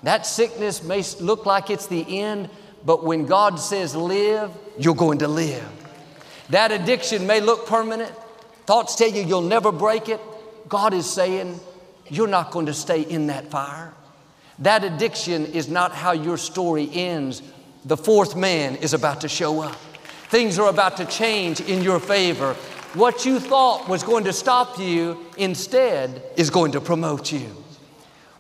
That 0.03 0.25
sickness 0.25 0.83
may 0.83 1.03
look 1.19 1.45
like 1.45 1.69
it's 1.69 1.88
the 1.88 2.19
end, 2.19 2.50
but 2.86 3.03
when 3.03 3.25
God 3.25 3.59
says 3.59 3.95
live, 3.95 4.51
you're 4.77 4.95
going 4.95 5.19
to 5.19 5.27
live. 5.27 5.67
That 6.50 6.71
addiction 6.71 7.27
may 7.27 7.41
look 7.41 7.67
permanent. 7.67 8.12
Thoughts 8.65 8.95
tell 8.95 9.09
you 9.09 9.24
you'll 9.24 9.41
never 9.41 9.71
break 9.71 10.09
it. 10.09 10.19
God 10.67 10.93
is 10.93 11.09
saying, 11.09 11.59
you're 12.09 12.27
not 12.27 12.51
going 12.51 12.67
to 12.67 12.74
stay 12.74 13.01
in 13.01 13.27
that 13.27 13.50
fire. 13.51 13.93
That 14.59 14.83
addiction 14.83 15.45
is 15.48 15.69
not 15.69 15.93
how 15.93 16.12
your 16.12 16.38
story 16.38 16.89
ends. 16.91 17.41
The 17.86 17.98
fourth 17.98 18.36
man 18.36 18.75
is 18.77 18.93
about 18.93 19.21
to 19.21 19.29
show 19.29 19.62
up. 19.62 19.75
Things 20.29 20.59
are 20.59 20.69
about 20.69 20.98
to 20.98 21.05
change 21.05 21.62
in 21.62 21.81
your 21.81 22.00
favor. 22.00 22.53
What 22.93 23.25
you 23.25 23.39
thought 23.39 23.88
was 23.88 24.03
going 24.03 24.25
to 24.25 24.33
stop 24.33 24.79
you 24.79 25.25
instead 25.38 26.21
is 26.36 26.50
going 26.50 26.74
to 26.74 26.81
promote 26.81 27.31
you. 27.31 27.55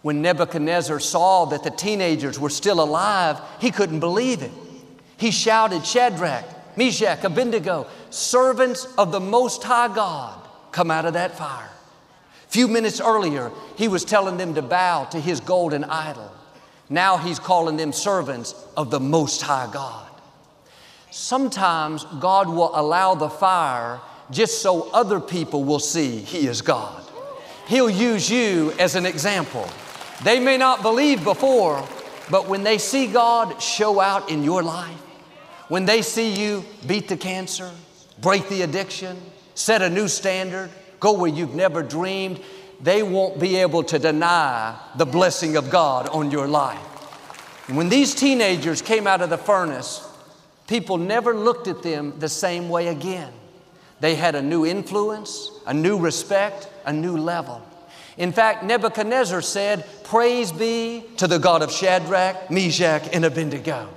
When 0.01 0.21
Nebuchadnezzar 0.21 0.99
saw 0.99 1.45
that 1.45 1.63
the 1.63 1.71
teenagers 1.71 2.39
were 2.39 2.49
still 2.49 2.81
alive, 2.81 3.39
he 3.59 3.71
couldn't 3.71 3.99
believe 3.99 4.41
it. 4.41 4.51
He 5.17 5.31
shouted, 5.31 5.85
Shadrach, 5.85 6.45
Meshach, 6.77 7.23
Abednego, 7.23 7.87
servants 8.09 8.87
of 8.97 9.11
the 9.11 9.19
Most 9.19 9.63
High 9.63 9.93
God, 9.93 10.39
come 10.71 10.89
out 10.89 11.05
of 11.05 11.13
that 11.13 11.37
fire. 11.37 11.69
Few 12.47 12.67
minutes 12.67 13.01
earlier, 13.01 13.51
he 13.75 13.87
was 13.87 14.05
telling 14.05 14.37
them 14.37 14.53
to 14.55 14.61
bow 14.61 15.03
to 15.05 15.19
his 15.19 15.41
golden 15.41 15.83
idol. 15.83 16.31
Now 16.89 17.17
he's 17.17 17.37
calling 17.37 17.77
them 17.77 17.91
servants 17.91 18.55
of 18.77 18.89
the 18.89 18.99
Most 18.99 19.41
High 19.41 19.69
God. 19.71 20.09
Sometimes 21.11 22.05
God 22.19 22.47
will 22.47 22.71
allow 22.73 23.15
the 23.15 23.29
fire 23.29 23.99
just 24.31 24.61
so 24.61 24.89
other 24.91 25.19
people 25.19 25.63
will 25.63 25.79
see 25.79 26.17
He 26.17 26.47
is 26.47 26.61
God. 26.61 27.03
He'll 27.67 27.89
use 27.89 28.29
you 28.29 28.73
as 28.79 28.95
an 28.95 29.05
example. 29.05 29.67
They 30.23 30.39
may 30.39 30.57
not 30.57 30.81
believe 30.81 31.23
before, 31.23 31.87
but 32.29 32.47
when 32.47 32.63
they 32.63 32.77
see 32.77 33.07
God 33.07 33.61
show 33.61 33.99
out 33.99 34.29
in 34.29 34.43
your 34.43 34.61
life, 34.61 34.99
when 35.69 35.85
they 35.85 36.01
see 36.01 36.33
you 36.33 36.65
beat 36.87 37.07
the 37.07 37.17
cancer, 37.17 37.71
break 38.19 38.49
the 38.49 38.63
addiction, 38.63 39.17
set 39.55 39.81
a 39.81 39.89
new 39.89 40.07
standard, 40.07 40.69
go 40.99 41.13
where 41.13 41.29
you've 41.29 41.55
never 41.55 41.81
dreamed, 41.83 42.41
they 42.81 43.03
won't 43.03 43.39
be 43.39 43.57
able 43.57 43.83
to 43.83 43.99
deny 43.99 44.77
the 44.97 45.05
blessing 45.05 45.55
of 45.55 45.69
God 45.69 46.09
on 46.09 46.31
your 46.31 46.47
life. 46.47 46.79
When 47.67 47.87
these 47.87 48.15
teenagers 48.15 48.81
came 48.81 49.05
out 49.05 49.21
of 49.21 49.29
the 49.29 49.37
furnace, 49.37 50.05
people 50.67 50.97
never 50.97 51.35
looked 51.35 51.67
at 51.67 51.83
them 51.83 52.17
the 52.19 52.29
same 52.29 52.67
way 52.67 52.87
again. 52.87 53.31
They 53.99 54.15
had 54.15 54.35
a 54.35 54.41
new 54.41 54.65
influence, 54.65 55.51
a 55.67 55.73
new 55.73 55.97
respect, 55.97 56.67
a 56.85 56.91
new 56.93 57.15
level. 57.15 57.61
In 58.19 58.33
fact, 58.33 58.63
Nebuchadnezzar 58.63 59.41
said, 59.41 59.85
Praise 60.03 60.51
be 60.51 61.05
to 61.17 61.25
the 61.25 61.39
God 61.39 61.61
of 61.61 61.71
Shadrach, 61.71 62.51
Meshach, 62.51 63.09
and 63.13 63.23
Abednego. 63.23 63.89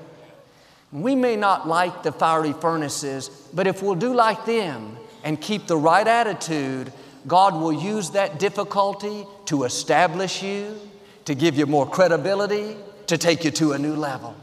We 0.93 1.17
may 1.17 1.37
not 1.37 1.67
like 1.67 2.05
the 2.05 2.13
fiery 2.13 2.53
furnaces, 2.53 3.29
but 3.53 3.67
if 3.67 3.83
we'll 3.83 3.97
do 3.97 4.15
like 4.15 4.47
them 4.47 4.97
and 5.25 5.41
keep 5.41 5.67
the 5.67 5.77
right 5.77 6.07
attitude, 6.07 6.93
God 7.27 7.55
will 7.55 7.73
use 7.73 8.11
that 8.11 8.39
difficulty 8.39 9.27
to 9.47 9.65
establish 9.65 10.43
you, 10.43 10.79
to 11.25 11.35
give 11.35 11.59
you 11.59 11.67
more 11.67 11.89
credibility, 11.89 12.77
to 13.09 13.19
take 13.19 13.45
you 13.45 13.51
to 13.53 13.73
a 13.73 13.79
new 13.79 13.97
level. 13.97 14.37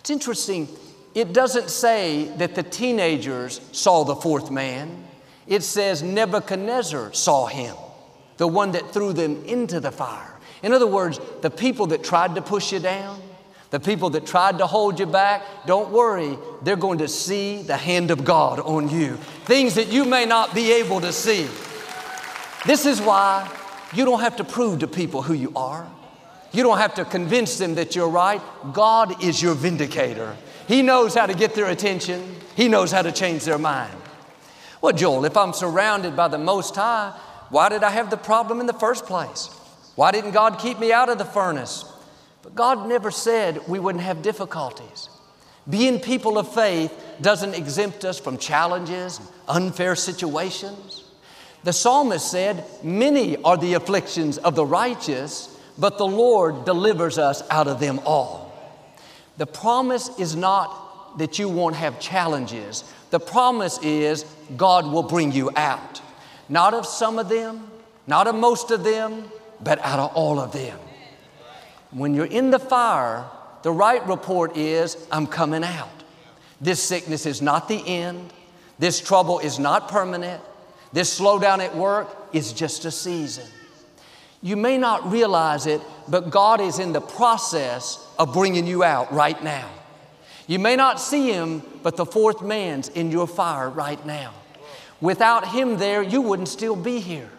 It's 0.00 0.10
interesting, 0.10 0.68
it 1.14 1.34
doesn't 1.34 1.68
say 1.68 2.24
that 2.36 2.54
the 2.54 2.62
teenagers 2.62 3.60
saw 3.72 4.04
the 4.04 4.16
fourth 4.16 4.50
man. 4.50 5.04
It 5.46 5.62
says 5.62 6.02
Nebuchadnezzar 6.02 7.12
saw 7.12 7.46
him, 7.46 7.74
the 8.38 8.48
one 8.48 8.72
that 8.72 8.92
threw 8.92 9.12
them 9.12 9.44
into 9.44 9.78
the 9.78 9.92
fire. 9.92 10.34
In 10.62 10.72
other 10.72 10.86
words, 10.86 11.20
the 11.42 11.50
people 11.50 11.86
that 11.88 12.02
tried 12.02 12.34
to 12.36 12.42
push 12.42 12.72
you 12.72 12.80
down, 12.80 13.20
the 13.70 13.78
people 13.78 14.10
that 14.10 14.26
tried 14.26 14.58
to 14.58 14.66
hold 14.66 14.98
you 14.98 15.06
back, 15.06 15.42
don't 15.66 15.90
worry, 15.90 16.38
they're 16.62 16.76
going 16.76 16.98
to 16.98 17.08
see 17.08 17.62
the 17.62 17.76
hand 17.76 18.10
of 18.10 18.24
God 18.24 18.60
on 18.60 18.88
you. 18.88 19.16
Things 19.44 19.74
that 19.74 19.88
you 19.88 20.04
may 20.04 20.24
not 20.24 20.54
be 20.54 20.72
able 20.72 21.00
to 21.02 21.12
see. 21.12 21.46
This 22.66 22.86
is 22.86 23.00
why 23.00 23.48
you 23.92 24.04
don't 24.04 24.20
have 24.20 24.36
to 24.36 24.44
prove 24.44 24.80
to 24.80 24.88
people 24.88 25.22
who 25.22 25.34
you 25.34 25.52
are. 25.54 25.88
You 26.52 26.62
don't 26.62 26.78
have 26.78 26.94
to 26.94 27.04
convince 27.04 27.58
them 27.58 27.74
that 27.74 27.94
you're 27.94 28.08
right. 28.08 28.40
God 28.72 29.22
is 29.22 29.42
your 29.42 29.54
vindicator. 29.54 30.34
He 30.66 30.82
knows 30.82 31.14
how 31.14 31.26
to 31.26 31.34
get 31.34 31.54
their 31.54 31.66
attention, 31.66 32.36
He 32.56 32.68
knows 32.68 32.90
how 32.90 33.02
to 33.02 33.12
change 33.12 33.44
their 33.44 33.58
mind. 33.58 33.94
Well, 34.80 34.92
Joel, 34.92 35.24
if 35.24 35.36
I'm 35.36 35.52
surrounded 35.52 36.14
by 36.14 36.28
the 36.28 36.38
Most 36.38 36.76
High, 36.76 37.18
why 37.50 37.68
did 37.68 37.82
I 37.82 37.90
have 37.90 38.10
the 38.10 38.16
problem 38.16 38.60
in 38.60 38.66
the 38.66 38.72
first 38.72 39.06
place? 39.06 39.48
Why 39.94 40.10
didn't 40.12 40.32
God 40.32 40.58
keep 40.58 40.78
me 40.78 40.92
out 40.92 41.08
of 41.08 41.18
the 41.18 41.24
furnace? 41.24 41.84
But 42.42 42.54
God 42.54 42.88
never 42.88 43.10
said 43.10 43.66
we 43.68 43.78
wouldn't 43.78 44.04
have 44.04 44.22
difficulties. 44.22 45.08
Being 45.68 46.00
people 46.00 46.38
of 46.38 46.52
faith 46.52 46.92
doesn't 47.20 47.54
exempt 47.54 48.04
us 48.04 48.18
from 48.18 48.38
challenges, 48.38 49.18
and 49.18 49.28
unfair 49.48 49.96
situations. 49.96 51.04
The 51.64 51.72
psalmist 51.72 52.30
said, 52.30 52.64
Many 52.82 53.36
are 53.42 53.56
the 53.56 53.74
afflictions 53.74 54.38
of 54.38 54.54
the 54.54 54.64
righteous, 54.64 55.54
but 55.76 55.98
the 55.98 56.06
Lord 56.06 56.64
delivers 56.64 57.18
us 57.18 57.42
out 57.50 57.66
of 57.66 57.80
them 57.80 58.00
all. 58.04 58.48
The 59.36 59.46
promise 59.46 60.10
is 60.18 60.36
not 60.36 61.18
that 61.18 61.38
you 61.38 61.48
won't 61.48 61.76
have 61.76 62.00
challenges. 62.00 62.84
The 63.10 63.20
promise 63.20 63.78
is 63.82 64.24
God 64.56 64.86
will 64.86 65.02
bring 65.02 65.32
you 65.32 65.50
out. 65.56 66.00
Not 66.48 66.74
of 66.74 66.86
some 66.86 67.18
of 67.18 67.28
them, 67.28 67.70
not 68.06 68.26
of 68.26 68.34
most 68.34 68.70
of 68.70 68.84
them, 68.84 69.24
but 69.62 69.78
out 69.80 69.98
of 69.98 70.14
all 70.14 70.38
of 70.38 70.52
them. 70.52 70.78
When 71.90 72.14
you're 72.14 72.26
in 72.26 72.50
the 72.50 72.58
fire, 72.58 73.24
the 73.62 73.72
right 73.72 74.06
report 74.06 74.56
is, 74.56 74.96
I'm 75.10 75.26
coming 75.26 75.64
out. 75.64 75.90
This 76.60 76.82
sickness 76.82 77.26
is 77.26 77.42
not 77.42 77.68
the 77.68 77.86
end. 77.86 78.32
This 78.78 79.00
trouble 79.00 79.38
is 79.40 79.58
not 79.58 79.88
permanent. 79.88 80.42
This 80.92 81.18
slowdown 81.18 81.58
at 81.58 81.76
work 81.76 82.08
is 82.32 82.52
just 82.52 82.84
a 82.84 82.90
season. 82.90 83.46
You 84.40 84.56
may 84.56 84.78
not 84.78 85.10
realize 85.10 85.66
it, 85.66 85.80
but 86.08 86.30
God 86.30 86.60
is 86.60 86.78
in 86.78 86.92
the 86.92 87.00
process 87.00 88.06
of 88.18 88.32
bringing 88.32 88.66
you 88.66 88.84
out 88.84 89.12
right 89.12 89.42
now. 89.42 89.68
You 90.46 90.58
may 90.58 90.76
not 90.76 91.00
see 91.00 91.30
Him, 91.30 91.62
but 91.82 91.96
the 91.96 92.06
fourth 92.06 92.42
man's 92.42 92.88
in 92.88 93.10
your 93.10 93.26
fire 93.26 93.68
right 93.68 94.04
now. 94.06 94.32
Without 95.00 95.48
Him 95.48 95.78
there, 95.78 96.02
you 96.02 96.20
wouldn't 96.20 96.48
still 96.48 96.76
be 96.76 97.00
here. 97.00 97.30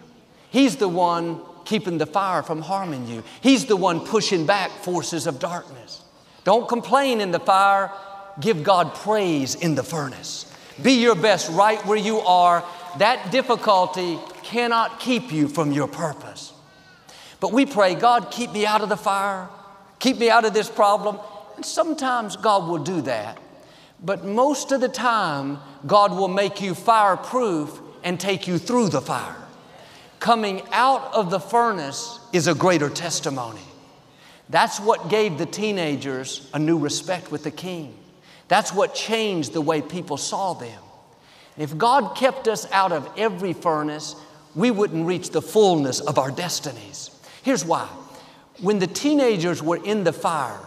He's 0.49 0.77
the 0.77 0.87
one 0.87 1.41
keeping 1.65 1.97
the 1.97 2.05
fire 2.05 2.41
from 2.41 2.61
harming 2.61 3.07
you, 3.07 3.23
He's 3.41 3.65
the 3.65 3.77
one 3.77 3.99
pushing 4.01 4.45
back 4.45 4.71
forces 4.71 5.27
of 5.27 5.39
darkness. 5.39 6.01
Don't 6.43 6.67
complain 6.67 7.21
in 7.21 7.31
the 7.31 7.39
fire, 7.39 7.91
give 8.39 8.63
God 8.63 8.95
praise 8.95 9.55
in 9.55 9.75
the 9.75 9.83
furnace. 9.83 10.45
Be 10.81 10.93
your 10.93 11.15
best 11.15 11.49
right 11.51 11.85
where 11.85 11.97
you 11.97 12.19
are 12.19 12.63
that 12.97 13.31
difficulty 13.31 14.17
cannot 14.43 14.99
keep 14.99 15.31
you 15.31 15.47
from 15.47 15.71
your 15.71 15.87
purpose. 15.87 16.53
But 17.39 17.53
we 17.53 17.65
pray, 17.65 17.95
God, 17.95 18.31
keep 18.31 18.51
me 18.51 18.65
out 18.65 18.81
of 18.81 18.89
the 18.89 18.97
fire, 18.97 19.47
keep 19.99 20.17
me 20.17 20.29
out 20.29 20.45
of 20.45 20.53
this 20.53 20.69
problem. 20.69 21.19
And 21.55 21.65
sometimes 21.65 22.35
God 22.35 22.67
will 22.67 22.79
do 22.79 23.01
that. 23.01 23.37
But 24.03 24.23
most 24.23 24.71
of 24.71 24.81
the 24.81 24.89
time, 24.89 25.59
God 25.85 26.11
will 26.11 26.27
make 26.27 26.61
you 26.61 26.73
fireproof 26.73 27.79
and 28.03 28.19
take 28.19 28.47
you 28.47 28.57
through 28.57 28.89
the 28.89 29.01
fire. 29.01 29.35
Coming 30.19 30.61
out 30.71 31.13
of 31.13 31.31
the 31.31 31.39
furnace 31.39 32.19
is 32.33 32.47
a 32.47 32.55
greater 32.55 32.89
testimony. 32.89 33.61
That's 34.49 34.79
what 34.79 35.09
gave 35.09 35.37
the 35.37 35.45
teenagers 35.45 36.49
a 36.53 36.59
new 36.59 36.77
respect 36.77 37.31
with 37.31 37.43
the 37.43 37.51
king. 37.51 37.95
That's 38.47 38.73
what 38.73 38.95
changed 38.95 39.53
the 39.53 39.61
way 39.61 39.81
people 39.81 40.17
saw 40.17 40.53
them. 40.53 40.81
If 41.57 41.77
God 41.77 42.15
kept 42.15 42.47
us 42.47 42.69
out 42.71 42.91
of 42.91 43.07
every 43.17 43.53
furnace, 43.53 44.15
we 44.55 44.71
wouldn't 44.71 45.05
reach 45.05 45.29
the 45.29 45.41
fullness 45.41 45.99
of 45.99 46.17
our 46.17 46.31
destinies. 46.31 47.11
Here's 47.43 47.63
why. 47.63 47.87
When 48.61 48.79
the 48.79 48.87
teenagers 48.87 49.61
were 49.61 49.83
in 49.83 50.03
the 50.03 50.13
fire, 50.13 50.59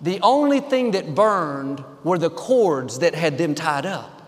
the 0.00 0.20
only 0.22 0.60
thing 0.60 0.92
that 0.92 1.14
burned 1.14 1.84
were 2.04 2.18
the 2.18 2.30
cords 2.30 3.00
that 3.00 3.14
had 3.14 3.36
them 3.36 3.54
tied 3.54 3.86
up. 3.86 4.22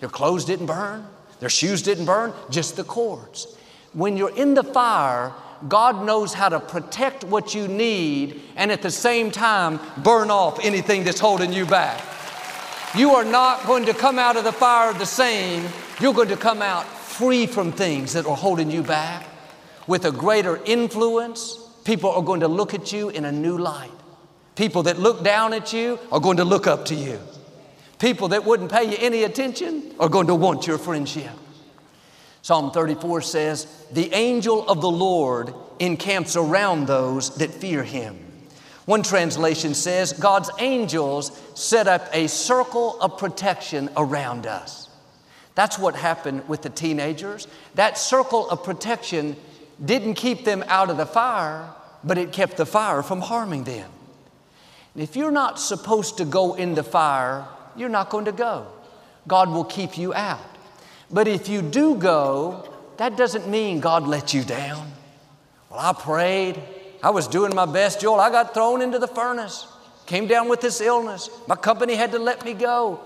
Their 0.00 0.08
clothes 0.08 0.44
didn't 0.44 0.66
burn, 0.66 1.06
their 1.40 1.48
shoes 1.48 1.82
didn't 1.82 2.06
burn, 2.06 2.32
just 2.50 2.76
the 2.76 2.84
cords. 2.84 3.56
When 3.92 4.16
you're 4.16 4.36
in 4.36 4.54
the 4.54 4.64
fire, 4.64 5.32
God 5.68 6.04
knows 6.04 6.34
how 6.34 6.48
to 6.48 6.60
protect 6.60 7.24
what 7.24 7.54
you 7.54 7.68
need 7.68 8.42
and 8.56 8.72
at 8.72 8.82
the 8.82 8.90
same 8.90 9.30
time 9.30 9.78
burn 9.98 10.30
off 10.30 10.58
anything 10.64 11.04
that's 11.04 11.20
holding 11.20 11.52
you 11.52 11.64
back. 11.64 12.02
You 12.96 13.12
are 13.12 13.24
not 13.24 13.66
going 13.66 13.86
to 13.86 13.94
come 13.94 14.18
out 14.18 14.36
of 14.36 14.44
the 14.44 14.52
fire 14.52 14.92
the 14.92 15.06
same. 15.06 15.68
You're 16.00 16.14
going 16.14 16.28
to 16.28 16.36
come 16.36 16.60
out 16.60 16.86
free 16.86 17.46
from 17.46 17.72
things 17.72 18.12
that 18.12 18.26
are 18.26 18.36
holding 18.36 18.70
you 18.70 18.82
back 18.82 19.26
with 19.86 20.04
a 20.04 20.12
greater 20.12 20.60
influence. 20.64 21.58
People 21.84 22.10
are 22.10 22.22
going 22.22 22.40
to 22.40 22.48
look 22.48 22.74
at 22.74 22.92
you 22.92 23.10
in 23.10 23.24
a 23.24 23.32
new 23.32 23.58
light. 23.58 23.90
People 24.56 24.84
that 24.84 24.98
look 24.98 25.24
down 25.24 25.52
at 25.52 25.72
you 25.72 25.98
are 26.12 26.20
going 26.20 26.36
to 26.36 26.44
look 26.44 26.66
up 26.66 26.84
to 26.86 26.94
you. 26.94 27.18
People 27.98 28.28
that 28.28 28.44
wouldn't 28.44 28.70
pay 28.70 28.84
you 28.84 28.96
any 29.00 29.24
attention 29.24 29.94
are 29.98 30.08
going 30.08 30.26
to 30.26 30.34
want 30.34 30.66
your 30.66 30.78
friendship. 30.78 31.30
Psalm 32.42 32.70
34 32.70 33.22
says, 33.22 33.86
The 33.92 34.12
angel 34.12 34.68
of 34.68 34.80
the 34.80 34.90
Lord 34.90 35.54
encamps 35.80 36.36
around 36.36 36.86
those 36.86 37.36
that 37.36 37.50
fear 37.50 37.82
him. 37.82 38.18
One 38.84 39.02
translation 39.02 39.72
says, 39.72 40.12
God's 40.12 40.50
angels 40.58 41.40
set 41.54 41.88
up 41.88 42.06
a 42.12 42.26
circle 42.26 43.00
of 43.00 43.16
protection 43.16 43.88
around 43.96 44.46
us. 44.46 44.90
That's 45.54 45.78
what 45.78 45.94
happened 45.94 46.46
with 46.48 46.62
the 46.62 46.68
teenagers. 46.68 47.48
That 47.76 47.96
circle 47.96 48.50
of 48.50 48.62
protection 48.62 49.36
didn't 49.82 50.14
keep 50.14 50.44
them 50.44 50.64
out 50.66 50.90
of 50.90 50.96
the 50.96 51.06
fire, 51.06 51.70
but 52.02 52.18
it 52.18 52.32
kept 52.32 52.58
the 52.58 52.66
fire 52.66 53.02
from 53.02 53.22
harming 53.22 53.64
them. 53.64 53.90
If 54.96 55.16
you're 55.16 55.32
not 55.32 55.58
supposed 55.58 56.18
to 56.18 56.24
go 56.24 56.54
in 56.54 56.74
the 56.74 56.84
fire, 56.84 57.46
you're 57.76 57.88
not 57.88 58.10
going 58.10 58.26
to 58.26 58.32
go. 58.32 58.66
God 59.26 59.50
will 59.50 59.64
keep 59.64 59.98
you 59.98 60.14
out. 60.14 60.40
But 61.10 61.26
if 61.26 61.48
you 61.48 61.62
do 61.62 61.96
go, 61.96 62.68
that 62.96 63.16
doesn't 63.16 63.48
mean 63.48 63.80
God 63.80 64.06
let 64.06 64.32
you 64.32 64.44
down. 64.44 64.92
Well, 65.70 65.80
I 65.80 65.92
prayed. 65.92 66.62
I 67.02 67.10
was 67.10 67.26
doing 67.26 67.54
my 67.54 67.66
best, 67.66 68.00
Joel. 68.00 68.20
I 68.20 68.30
got 68.30 68.54
thrown 68.54 68.80
into 68.80 68.98
the 68.98 69.08
furnace, 69.08 69.66
came 70.06 70.26
down 70.26 70.48
with 70.48 70.60
this 70.60 70.80
illness. 70.80 71.28
My 71.48 71.56
company 71.56 71.96
had 71.96 72.12
to 72.12 72.18
let 72.18 72.44
me 72.44 72.54
go. 72.54 73.00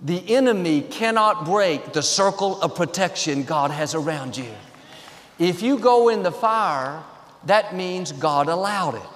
The 0.00 0.36
enemy 0.36 0.82
cannot 0.82 1.46
break 1.46 1.92
the 1.92 2.02
circle 2.02 2.60
of 2.60 2.74
protection 2.74 3.44
God 3.44 3.70
has 3.70 3.94
around 3.94 4.36
you. 4.36 4.52
If 5.38 5.62
you 5.62 5.78
go 5.78 6.10
in 6.10 6.22
the 6.22 6.30
fire, 6.30 7.02
that 7.46 7.74
means 7.74 8.12
God 8.12 8.48
allowed 8.48 8.96
it. 8.96 9.13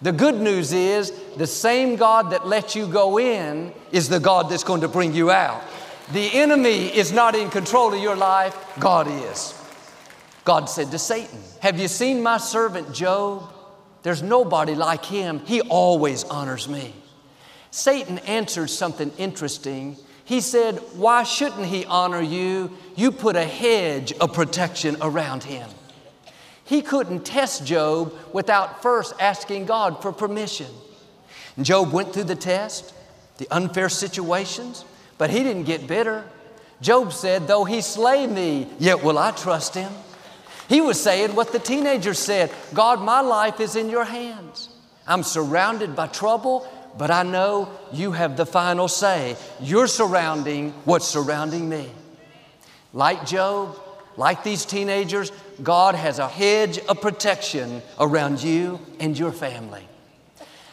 The 0.00 0.12
good 0.12 0.36
news 0.36 0.72
is 0.72 1.12
the 1.36 1.46
same 1.46 1.96
God 1.96 2.30
that 2.30 2.46
let 2.46 2.74
you 2.74 2.86
go 2.86 3.18
in 3.18 3.72
is 3.90 4.08
the 4.08 4.20
God 4.20 4.48
that's 4.48 4.64
going 4.64 4.82
to 4.82 4.88
bring 4.88 5.12
you 5.12 5.30
out. 5.30 5.62
The 6.12 6.32
enemy 6.34 6.86
is 6.86 7.12
not 7.12 7.34
in 7.34 7.50
control 7.50 7.92
of 7.92 8.00
your 8.00 8.16
life, 8.16 8.56
God 8.78 9.08
is. 9.08 9.54
God 10.44 10.70
said 10.70 10.90
to 10.92 10.98
Satan, 10.98 11.40
Have 11.60 11.78
you 11.78 11.88
seen 11.88 12.22
my 12.22 12.38
servant 12.38 12.94
Job? 12.94 13.52
There's 14.02 14.22
nobody 14.22 14.74
like 14.74 15.04
him. 15.04 15.40
He 15.40 15.60
always 15.62 16.24
honors 16.24 16.68
me. 16.68 16.94
Satan 17.70 18.18
answered 18.20 18.68
something 18.68 19.10
interesting. 19.18 19.96
He 20.24 20.40
said, 20.40 20.76
Why 20.94 21.24
shouldn't 21.24 21.66
he 21.66 21.84
honor 21.84 22.22
you? 22.22 22.70
You 22.96 23.12
put 23.12 23.36
a 23.36 23.44
hedge 23.44 24.12
of 24.12 24.32
protection 24.32 24.96
around 25.02 25.42
him. 25.42 25.68
He 26.68 26.82
couldn't 26.82 27.24
test 27.24 27.64
Job 27.64 28.12
without 28.34 28.82
first 28.82 29.14
asking 29.18 29.64
God 29.64 30.02
for 30.02 30.12
permission. 30.12 30.66
And 31.56 31.64
Job 31.64 31.92
went 31.94 32.12
through 32.12 32.24
the 32.24 32.36
test, 32.36 32.92
the 33.38 33.48
unfair 33.50 33.88
situations, 33.88 34.84
but 35.16 35.30
he 35.30 35.42
didn't 35.42 35.64
get 35.64 35.86
bitter. 35.86 36.26
Job 36.82 37.14
said, 37.14 37.46
Though 37.46 37.64
he 37.64 37.80
slay 37.80 38.26
me, 38.26 38.68
yet 38.78 39.02
will 39.02 39.16
I 39.16 39.30
trust 39.30 39.74
him. 39.74 39.90
He 40.68 40.82
was 40.82 41.02
saying 41.02 41.34
what 41.34 41.52
the 41.52 41.58
teenager 41.58 42.12
said 42.12 42.52
God, 42.74 43.00
my 43.00 43.22
life 43.22 43.60
is 43.60 43.74
in 43.74 43.88
your 43.88 44.04
hands. 44.04 44.68
I'm 45.06 45.22
surrounded 45.22 45.96
by 45.96 46.08
trouble, 46.08 46.68
but 46.98 47.10
I 47.10 47.22
know 47.22 47.70
you 47.92 48.12
have 48.12 48.36
the 48.36 48.44
final 48.44 48.88
say. 48.88 49.38
You're 49.58 49.86
surrounding 49.86 50.72
what's 50.84 51.06
surrounding 51.06 51.66
me. 51.66 51.88
Like 52.92 53.24
Job, 53.24 53.74
like 54.18 54.44
these 54.44 54.66
teenagers, 54.66 55.32
God 55.62 55.94
has 55.94 56.18
a 56.18 56.28
hedge 56.28 56.78
of 56.78 57.00
protection 57.00 57.82
around 57.98 58.42
you 58.42 58.80
and 59.00 59.18
your 59.18 59.32
family. 59.32 59.86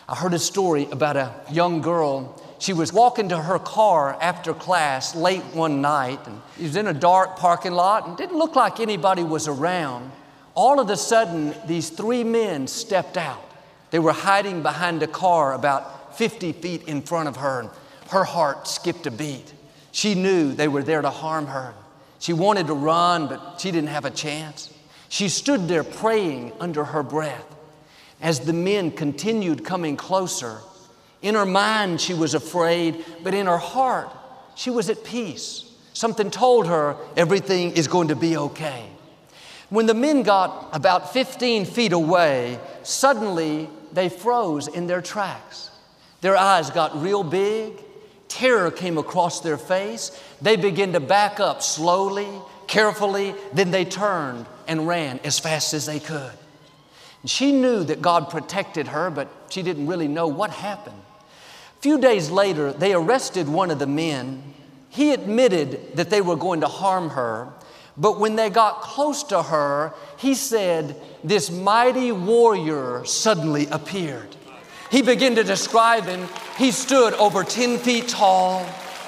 I 0.07 0.15
heard 0.15 0.33
a 0.33 0.39
story 0.39 0.87
about 0.91 1.17
a 1.17 1.33
young 1.49 1.81
girl 1.81 2.41
she 2.59 2.73
was 2.73 2.93
walking 2.93 3.29
to 3.29 3.37
her 3.37 3.59
car 3.59 4.17
after 4.21 4.53
class 4.53 5.15
late 5.15 5.43
one 5.53 5.81
night, 5.81 6.25
and 6.25 6.41
she 6.57 6.63
was 6.63 6.75
in 6.75 6.87
a 6.87 6.93
dark 6.93 7.37
parking 7.37 7.73
lot 7.73 8.07
and 8.07 8.17
didn't 8.17 8.37
look 8.37 8.55
like 8.55 8.79
anybody 8.79 9.23
was 9.23 9.47
around. 9.47 10.11
All 10.53 10.79
of 10.79 10.89
a 10.89 10.95
sudden, 10.95 11.53
these 11.67 11.89
three 11.89 12.23
men 12.23 12.67
stepped 12.67 13.17
out. 13.17 13.43
They 13.91 13.99
were 13.99 14.13
hiding 14.13 14.63
behind 14.63 15.03
a 15.03 15.07
car 15.07 15.53
about 15.53 16.17
50 16.17 16.53
feet 16.53 16.83
in 16.87 17.01
front 17.01 17.27
of 17.27 17.37
her, 17.37 17.59
and 17.61 17.69
her 18.09 18.23
heart 18.23 18.67
skipped 18.67 19.05
a 19.05 19.11
beat. 19.11 19.53
She 19.91 20.15
knew 20.15 20.53
they 20.53 20.67
were 20.67 20.83
there 20.83 21.01
to 21.01 21.09
harm 21.09 21.47
her. 21.47 21.73
She 22.19 22.31
wanted 22.31 22.67
to 22.67 22.73
run, 22.73 23.27
but 23.27 23.59
she 23.59 23.71
didn't 23.71 23.89
have 23.89 24.05
a 24.05 24.11
chance. 24.11 24.73
She 25.15 25.29
stood 25.29 25.69
there 25.69 25.85
praying 25.85 26.51
under 26.59 26.83
her 26.83 27.01
breath. 27.01 27.45
As 28.19 28.41
the 28.41 28.51
men 28.51 28.91
continued 28.91 29.63
coming 29.63 29.95
closer, 29.95 30.59
in 31.21 31.35
her 31.35 31.45
mind, 31.45 32.01
she 32.01 32.13
was 32.13 32.33
afraid, 32.33 33.05
but 33.23 33.33
in 33.33 33.45
her 33.45 33.57
heart, 33.57 34.09
she 34.55 34.69
was 34.69 34.89
at 34.89 35.05
peace. 35.05 35.71
Something 35.93 36.29
told 36.29 36.67
her 36.67 36.97
everything 37.15 37.71
is 37.77 37.87
going 37.87 38.09
to 38.09 38.15
be 38.17 38.35
okay. 38.35 38.89
When 39.69 39.85
the 39.85 39.93
men 39.93 40.21
got 40.23 40.67
about 40.73 41.13
15 41.13 41.63
feet 41.63 41.93
away, 41.93 42.59
suddenly 42.83 43.69
they 43.93 44.09
froze 44.09 44.67
in 44.67 44.85
their 44.85 45.01
tracks. 45.01 45.69
Their 46.19 46.35
eyes 46.35 46.69
got 46.71 47.01
real 47.01 47.23
big. 47.23 47.71
Terror 48.27 48.69
came 48.69 48.97
across 48.97 49.39
their 49.39 49.57
face. 49.57 50.11
They 50.41 50.57
began 50.57 50.91
to 50.91 50.99
back 50.99 51.39
up 51.39 51.61
slowly, 51.63 52.27
carefully. 52.67 53.33
Then 53.53 53.71
they 53.71 53.85
turned 53.85 54.45
and 54.67 54.87
ran 54.87 55.19
as 55.23 55.39
fast 55.39 55.73
as 55.73 55.85
they 55.85 55.99
could. 55.99 56.33
She 57.25 57.51
knew 57.51 57.83
that 57.83 58.01
God 58.01 58.29
protected 58.29 58.87
her, 58.89 59.09
but 59.09 59.29
she 59.49 59.63
didn't 59.63 59.87
really 59.87 60.07
know 60.07 60.27
what 60.27 60.51
happened 60.51 61.01
A 61.79 61.81
few 61.81 61.99
days 61.99 62.29
later, 62.29 62.71
they 62.71 62.93
arrested 62.93 63.47
one 63.47 63.71
of 63.71 63.79
the 63.79 63.87
men. 63.87 64.53
He 64.89 65.11
admitted 65.11 65.95
that 65.97 66.09
they 66.09 66.21
were 66.21 66.35
going 66.35 66.61
to 66.61 66.67
harm 66.67 67.09
her, 67.09 67.51
but 67.97 68.19
when 68.19 68.35
they 68.35 68.49
got 68.49 68.81
close 68.81 69.23
to 69.23 69.41
her, 69.41 69.93
he 70.17 70.35
said, 70.35 70.95
This 71.23 71.49
mighty 71.49 72.11
warrior 72.11 73.03
suddenly 73.05 73.67
appeared. 73.67 74.35
He 74.91 75.01
began 75.01 75.35
to 75.35 75.43
describe 75.43 76.05
him. 76.05 76.27
He 76.57 76.71
stood 76.71 77.13
over 77.15 77.43
10 77.43 77.79
feet 77.79 78.07
tall. 78.07 78.65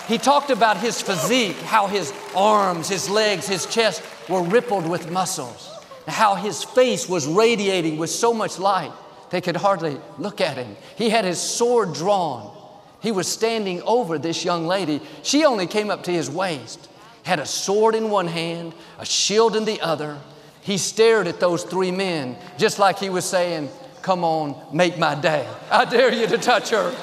He 0.07 0.17
talked 0.17 0.49
about 0.49 0.77
his 0.77 1.01
physique, 1.01 1.57
how 1.57 1.87
his 1.87 2.13
arms, 2.35 2.89
his 2.89 3.09
legs, 3.09 3.47
his 3.47 3.65
chest 3.65 4.01
were 4.29 4.43
rippled 4.43 4.87
with 4.87 5.11
muscles, 5.11 5.69
how 6.07 6.35
his 6.35 6.63
face 6.63 7.07
was 7.07 7.27
radiating 7.27 7.97
with 7.97 8.09
so 8.09 8.33
much 8.33 8.59
light 8.59 8.91
they 9.29 9.41
could 9.41 9.57
hardly 9.57 9.99
look 10.17 10.41
at 10.41 10.57
him. 10.57 10.77
He 10.95 11.09
had 11.09 11.25
his 11.25 11.39
sword 11.39 11.93
drawn. 11.93 12.53
He 13.01 13.11
was 13.11 13.27
standing 13.27 13.81
over 13.83 14.17
this 14.17 14.43
young 14.43 14.67
lady. 14.67 15.01
She 15.23 15.45
only 15.45 15.67
came 15.67 15.89
up 15.89 16.03
to 16.03 16.11
his 16.11 16.29
waist, 16.29 16.89
had 17.23 17.39
a 17.39 17.45
sword 17.45 17.95
in 17.95 18.09
one 18.09 18.27
hand, 18.27 18.73
a 18.99 19.05
shield 19.05 19.55
in 19.55 19.65
the 19.65 19.81
other. 19.81 20.17
He 20.61 20.77
stared 20.77 21.27
at 21.27 21.39
those 21.39 21.63
three 21.63 21.91
men 21.91 22.37
just 22.57 22.79
like 22.79 22.99
he 22.99 23.09
was 23.09 23.25
saying, 23.25 23.69
Come 24.01 24.23
on, 24.23 24.55
make 24.73 24.97
my 24.97 25.15
day. 25.15 25.47
I 25.69 25.83
dare 25.83 26.13
you 26.13 26.27
to 26.27 26.37
touch 26.37 26.69
her. 26.69 26.95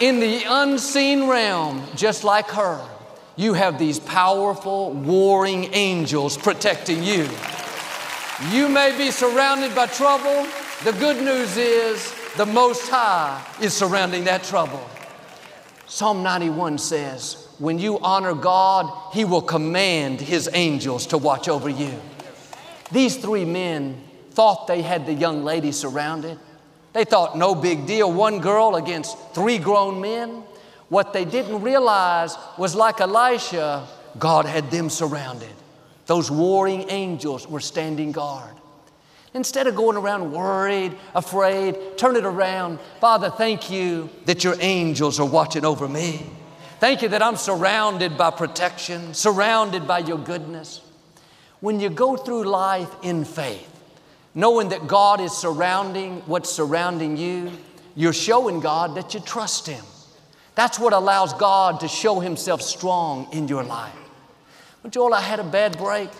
In 0.00 0.18
the 0.18 0.42
unseen 0.48 1.28
realm, 1.28 1.84
just 1.94 2.24
like 2.24 2.48
her, 2.48 2.84
you 3.36 3.54
have 3.54 3.78
these 3.78 3.98
powerful, 3.98 4.92
warring 4.92 5.72
angels 5.72 6.36
protecting 6.36 7.02
you. 7.02 7.28
You 8.50 8.68
may 8.68 8.96
be 8.96 9.10
surrounded 9.10 9.74
by 9.74 9.86
trouble. 9.86 10.46
The 10.84 10.92
good 10.92 11.22
news 11.22 11.56
is 11.56 12.14
the 12.36 12.46
Most 12.46 12.88
High 12.88 13.44
is 13.60 13.72
surrounding 13.72 14.24
that 14.24 14.42
trouble. 14.44 14.84
Psalm 15.86 16.22
91 16.22 16.78
says, 16.78 17.48
When 17.58 17.78
you 17.78 17.98
honor 18.00 18.34
God, 18.34 18.90
He 19.12 19.24
will 19.24 19.42
command 19.42 20.20
His 20.20 20.48
angels 20.52 21.06
to 21.08 21.18
watch 21.18 21.48
over 21.48 21.68
you. 21.68 21.92
These 22.90 23.18
three 23.18 23.44
men 23.44 24.02
thought 24.30 24.66
they 24.66 24.82
had 24.82 25.06
the 25.06 25.14
young 25.14 25.44
lady 25.44 25.72
surrounded. 25.72 26.38
They 26.92 27.04
thought 27.04 27.36
no 27.36 27.54
big 27.54 27.86
deal, 27.86 28.12
one 28.12 28.40
girl 28.40 28.76
against 28.76 29.16
three 29.34 29.58
grown 29.58 30.00
men. 30.00 30.42
What 30.92 31.14
they 31.14 31.24
didn't 31.24 31.62
realize 31.62 32.36
was 32.58 32.74
like 32.74 33.00
Elisha, 33.00 33.88
God 34.18 34.44
had 34.44 34.70
them 34.70 34.90
surrounded. 34.90 35.48
Those 36.04 36.30
warring 36.30 36.84
angels 36.90 37.48
were 37.48 37.60
standing 37.60 38.12
guard. 38.12 38.54
Instead 39.32 39.66
of 39.66 39.74
going 39.74 39.96
around 39.96 40.32
worried, 40.32 40.94
afraid, 41.14 41.96
turn 41.96 42.14
it 42.16 42.26
around. 42.26 42.78
Father, 43.00 43.30
thank 43.30 43.70
you 43.70 44.10
that 44.26 44.44
your 44.44 44.54
angels 44.60 45.18
are 45.18 45.26
watching 45.26 45.64
over 45.64 45.88
me. 45.88 46.26
Thank 46.78 47.00
you 47.00 47.08
that 47.08 47.22
I'm 47.22 47.36
surrounded 47.36 48.18
by 48.18 48.30
protection, 48.30 49.14
surrounded 49.14 49.88
by 49.88 50.00
your 50.00 50.18
goodness. 50.18 50.82
When 51.60 51.80
you 51.80 51.88
go 51.88 52.18
through 52.18 52.44
life 52.44 52.94
in 53.00 53.24
faith, 53.24 53.82
knowing 54.34 54.68
that 54.68 54.86
God 54.88 55.22
is 55.22 55.32
surrounding 55.32 56.20
what's 56.26 56.52
surrounding 56.52 57.16
you, 57.16 57.50
you're 57.94 58.12
showing 58.12 58.60
God 58.60 58.94
that 58.96 59.14
you 59.14 59.20
trust 59.20 59.66
Him. 59.66 59.86
That's 60.54 60.78
what 60.78 60.92
allows 60.92 61.32
God 61.34 61.80
to 61.80 61.88
show 61.88 62.20
Himself 62.20 62.62
strong 62.62 63.28
in 63.32 63.48
your 63.48 63.64
life. 63.64 63.94
But 64.82 64.92
Joel, 64.92 65.14
I 65.14 65.20
had 65.20 65.40
a 65.40 65.44
bad 65.44 65.78
break, 65.78 66.10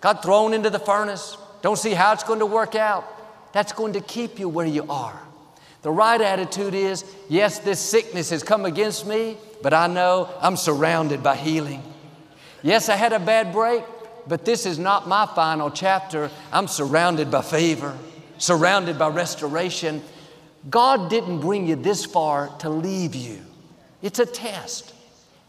got 0.00 0.22
thrown 0.22 0.52
into 0.52 0.70
the 0.70 0.78
furnace, 0.78 1.36
don't 1.62 1.78
see 1.78 1.92
how 1.92 2.12
it's 2.12 2.24
going 2.24 2.40
to 2.40 2.46
work 2.46 2.74
out. 2.74 3.04
That's 3.52 3.72
going 3.72 3.94
to 3.94 4.00
keep 4.00 4.38
you 4.38 4.48
where 4.48 4.66
you 4.66 4.84
are. 4.88 5.20
The 5.82 5.90
right 5.90 6.20
attitude 6.20 6.74
is 6.74 7.04
yes, 7.28 7.60
this 7.60 7.80
sickness 7.80 8.30
has 8.30 8.42
come 8.42 8.64
against 8.64 9.06
me, 9.06 9.36
but 9.62 9.72
I 9.72 9.86
know 9.86 10.28
I'm 10.40 10.56
surrounded 10.56 11.22
by 11.22 11.36
healing. 11.36 11.82
Yes, 12.62 12.88
I 12.88 12.96
had 12.96 13.12
a 13.12 13.20
bad 13.20 13.52
break, 13.52 13.84
but 14.26 14.44
this 14.44 14.66
is 14.66 14.78
not 14.78 15.08
my 15.08 15.26
final 15.26 15.70
chapter. 15.70 16.30
I'm 16.52 16.68
surrounded 16.68 17.30
by 17.30 17.42
favor, 17.42 17.96
surrounded 18.38 18.98
by 18.98 19.08
restoration. 19.08 20.02
God 20.68 21.08
didn't 21.08 21.40
bring 21.40 21.66
you 21.66 21.76
this 21.76 22.04
far 22.04 22.48
to 22.58 22.68
leave 22.68 23.14
you, 23.14 23.40
it's 24.02 24.18
a 24.18 24.26
test. 24.26 24.94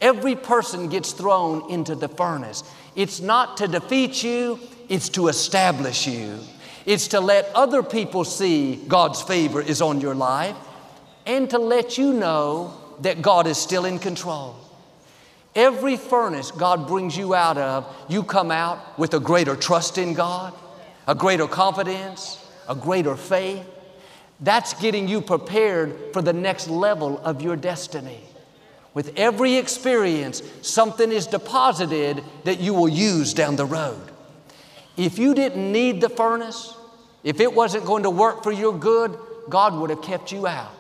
Every 0.02 0.36
person 0.36 0.90
gets 0.90 1.12
thrown 1.12 1.70
into 1.70 1.96
the 1.96 2.08
furnace. 2.08 2.64
It's 2.96 3.20
not 3.20 3.58
to 3.58 3.68
defeat 3.68 4.24
you, 4.24 4.60
it's 4.88 5.10
to 5.10 5.28
establish 5.28 6.08
you. 6.08 6.40
It's 6.86 7.10
to 7.10 7.20
let 7.20 7.52
other 7.54 7.84
people 7.84 8.24
see 8.24 8.78
God's 8.88 9.22
favor 9.22 9.62
is 9.62 9.82
on 9.82 10.02
your 10.02 10.16
life 10.16 10.56
and 11.26 11.50
to 11.50 11.60
let 11.60 11.98
you 11.98 12.14
know 12.14 12.74
that 13.02 13.22
God 13.22 13.46
is 13.46 13.58
still 13.58 13.86
in 13.86 14.00
control. 14.00 14.56
Every 15.56 15.98
furnace 15.98 16.52
God 16.52 16.88
brings 16.88 17.18
you 17.18 17.36
out 17.36 17.58
of, 17.58 17.86
you 18.08 18.24
come 18.24 18.52
out 18.52 18.98
with 18.98 19.14
a 19.14 19.20
greater 19.20 19.56
trust 19.56 19.98
in 19.98 20.14
God, 20.14 20.54
a 21.08 21.16
greater 21.16 21.48
confidence, 21.48 22.44
a 22.68 22.76
greater 22.76 23.16
faith. 23.16 23.66
That's 24.40 24.74
getting 24.76 25.08
you 25.08 25.22
prepared 25.22 26.14
for 26.14 26.22
the 26.22 26.34
next 26.34 26.70
level 26.70 27.20
of 27.20 27.42
your 27.42 27.56
destiny. 27.56 28.22
With 29.00 29.14
every 29.16 29.56
experience, 29.56 30.44
something 30.62 31.10
is 31.10 31.26
deposited 31.26 32.22
that 32.44 32.60
you 32.60 32.74
will 32.74 32.90
use 32.90 33.34
down 33.34 33.56
the 33.56 33.64
road. 33.64 34.12
If 34.98 35.18
you 35.18 35.34
didn't 35.34 35.72
need 35.72 36.02
the 36.02 36.10
furnace, 36.10 36.76
if 37.24 37.40
it 37.40 37.54
wasn't 37.54 37.86
going 37.86 38.04
to 38.04 38.10
work 38.10 38.44
for 38.44 38.52
your 38.52 38.78
good, 38.78 39.18
God 39.48 39.74
would 39.76 39.90
have 39.90 40.02
kept 40.02 40.34
you 40.34 40.48
out. 40.48 40.74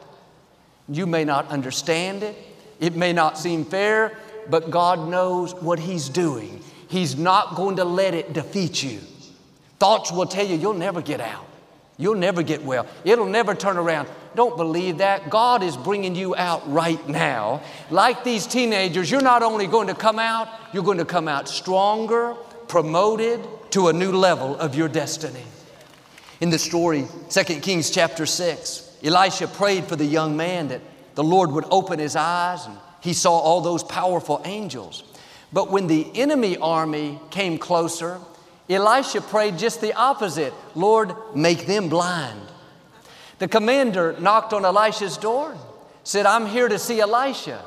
You 0.90 1.06
may 1.06 1.24
not 1.24 1.48
understand 1.48 2.24
it, 2.24 2.36
it 2.82 2.94
may 2.94 3.14
not 3.14 3.38
seem 3.38 3.64
fair, 3.64 4.18
but 4.50 4.70
God 4.70 5.08
knows 5.08 5.56
what 5.56 5.80
He's 5.80 6.10
doing. 6.10 6.62
He's 6.90 7.16
not 7.16 7.56
going 7.56 7.78
to 7.78 7.86
let 7.86 8.14
it 8.14 8.34
defeat 8.34 8.84
you. 8.84 9.00
Thoughts 9.80 10.12
will 10.12 10.26
tell 10.26 10.46
you 10.46 10.58
you'll 10.58 10.74
never 10.74 11.02
get 11.02 11.22
out. 11.22 11.49
You'll 12.00 12.16
never 12.16 12.42
get 12.44 12.64
well. 12.64 12.88
It'll 13.04 13.26
never 13.26 13.54
turn 13.54 13.76
around. 13.76 14.08
Don't 14.34 14.56
believe 14.56 15.00
that. 15.00 15.30
God 15.30 15.62
is 15.62 15.76
bringing 15.76 16.16
you 16.16 16.34
out 16.34 16.72
right 16.72 17.06
now. 17.10 17.62
Like 17.92 18.24
these 18.24 18.48
teenagers, 18.48 19.12
you're 19.12 19.22
not 19.22 19.44
only 19.44 19.68
going 19.68 19.88
to 19.88 19.94
come 19.94 20.18
out, 20.18 20.48
you're 20.74 20.84
going 20.84 21.00
to 21.00 21.06
come 21.06 21.28
out 21.28 21.50
stronger, 21.50 22.36
promoted 22.70 23.46
to 23.72 23.90
a 23.90 23.94
new 23.94 24.14
level 24.14 24.56
of 24.56 24.76
your 24.76 24.88
destiny. 24.88 25.44
In 26.40 26.50
the 26.50 26.58
story, 26.58 27.06
2 27.30 27.44
Kings 27.60 27.90
chapter 27.90 28.26
6, 28.26 29.00
Elisha 29.04 29.48
prayed 29.48 29.84
for 29.84 29.98
the 29.98 30.06
young 30.06 30.38
man 30.38 30.70
that 30.70 30.82
the 31.16 31.24
Lord 31.24 31.52
would 31.52 31.66
open 31.70 32.00
his 32.00 32.16
eyes 32.16 32.66
and 32.66 32.78
he 33.02 33.12
saw 33.12 33.38
all 33.38 33.60
those 33.60 33.84
powerful 33.84 34.42
angels. 34.46 35.04
But 35.52 35.70
when 35.70 35.88
the 35.88 36.10
enemy 36.16 36.56
army 36.56 37.20
came 37.30 37.58
closer, 37.58 38.20
Elisha 38.70 39.22
prayed 39.22 39.58
just 39.58 39.82
the 39.82 39.94
opposite 39.94 40.54
Lord, 40.76 41.16
make 41.36 41.66
them 41.66 41.90
blind. 41.90 42.40
The 43.40 43.48
commander 43.48 44.16
knocked 44.20 44.54
on 44.54 44.66
Elisha's 44.66 45.18
door, 45.18 45.58
said, 46.04 46.26
I'm 46.26 46.46
here 46.46 46.68
to 46.68 46.78
see 46.78 47.00
Elisha. 47.00 47.64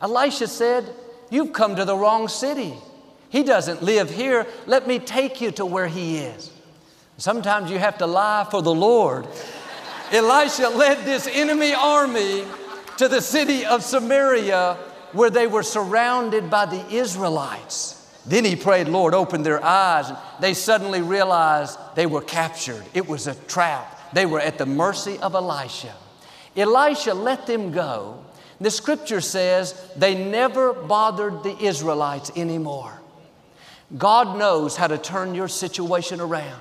Elisha 0.00 0.46
said, 0.46 0.84
You've 1.30 1.52
come 1.52 1.76
to 1.76 1.84
the 1.84 1.96
wrong 1.96 2.28
city. 2.28 2.74
He 3.28 3.42
doesn't 3.42 3.82
live 3.82 4.10
here. 4.10 4.46
Let 4.66 4.86
me 4.86 4.98
take 4.98 5.40
you 5.40 5.50
to 5.52 5.66
where 5.66 5.88
he 5.88 6.18
is. 6.18 6.50
Sometimes 7.18 7.70
you 7.70 7.78
have 7.78 7.98
to 7.98 8.06
lie 8.06 8.46
for 8.50 8.62
the 8.62 8.72
Lord. 8.72 9.26
Elisha 10.12 10.68
led 10.68 11.04
this 11.04 11.26
enemy 11.26 11.74
army 11.74 12.44
to 12.96 13.08
the 13.08 13.20
city 13.20 13.66
of 13.66 13.82
Samaria 13.82 14.78
where 15.12 15.30
they 15.30 15.46
were 15.46 15.62
surrounded 15.62 16.48
by 16.48 16.64
the 16.64 16.86
Israelites. 16.90 17.97
Then 18.28 18.44
he 18.44 18.56
prayed, 18.56 18.88
Lord, 18.88 19.14
open 19.14 19.42
their 19.42 19.64
eyes. 19.64 20.10
And 20.10 20.18
they 20.38 20.52
suddenly 20.52 21.00
realized 21.00 21.78
they 21.94 22.04
were 22.04 22.20
captured. 22.20 22.84
It 22.92 23.08
was 23.08 23.26
a 23.26 23.34
trap. 23.34 24.12
They 24.12 24.26
were 24.26 24.40
at 24.40 24.58
the 24.58 24.66
mercy 24.66 25.18
of 25.18 25.34
Elisha. 25.34 25.94
Elisha 26.54 27.14
let 27.14 27.46
them 27.46 27.72
go. 27.72 28.22
The 28.60 28.70
scripture 28.70 29.22
says 29.22 29.80
they 29.96 30.14
never 30.14 30.74
bothered 30.74 31.42
the 31.42 31.56
Israelites 31.58 32.30
anymore. 32.36 32.92
God 33.96 34.38
knows 34.38 34.76
how 34.76 34.88
to 34.88 34.98
turn 34.98 35.34
your 35.34 35.48
situation 35.48 36.20
around. 36.20 36.60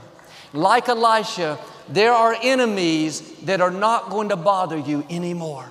Like 0.53 0.87
Elisha, 0.87 1.59
there 1.89 2.13
are 2.13 2.37
enemies 2.41 3.21
that 3.41 3.59
are 3.59 3.71
not 3.71 4.09
going 4.09 4.29
to 4.29 4.37
bother 4.37 4.77
you 4.77 5.05
anymore. 5.09 5.69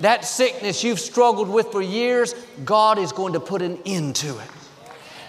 That 0.00 0.26
sickness 0.26 0.84
you've 0.84 1.00
struggled 1.00 1.48
with 1.48 1.72
for 1.72 1.80
years, 1.80 2.34
God 2.66 2.98
is 2.98 3.12
going 3.12 3.32
to 3.32 3.40
put 3.40 3.62
an 3.62 3.78
end 3.86 4.16
to 4.16 4.38
it 4.38 4.50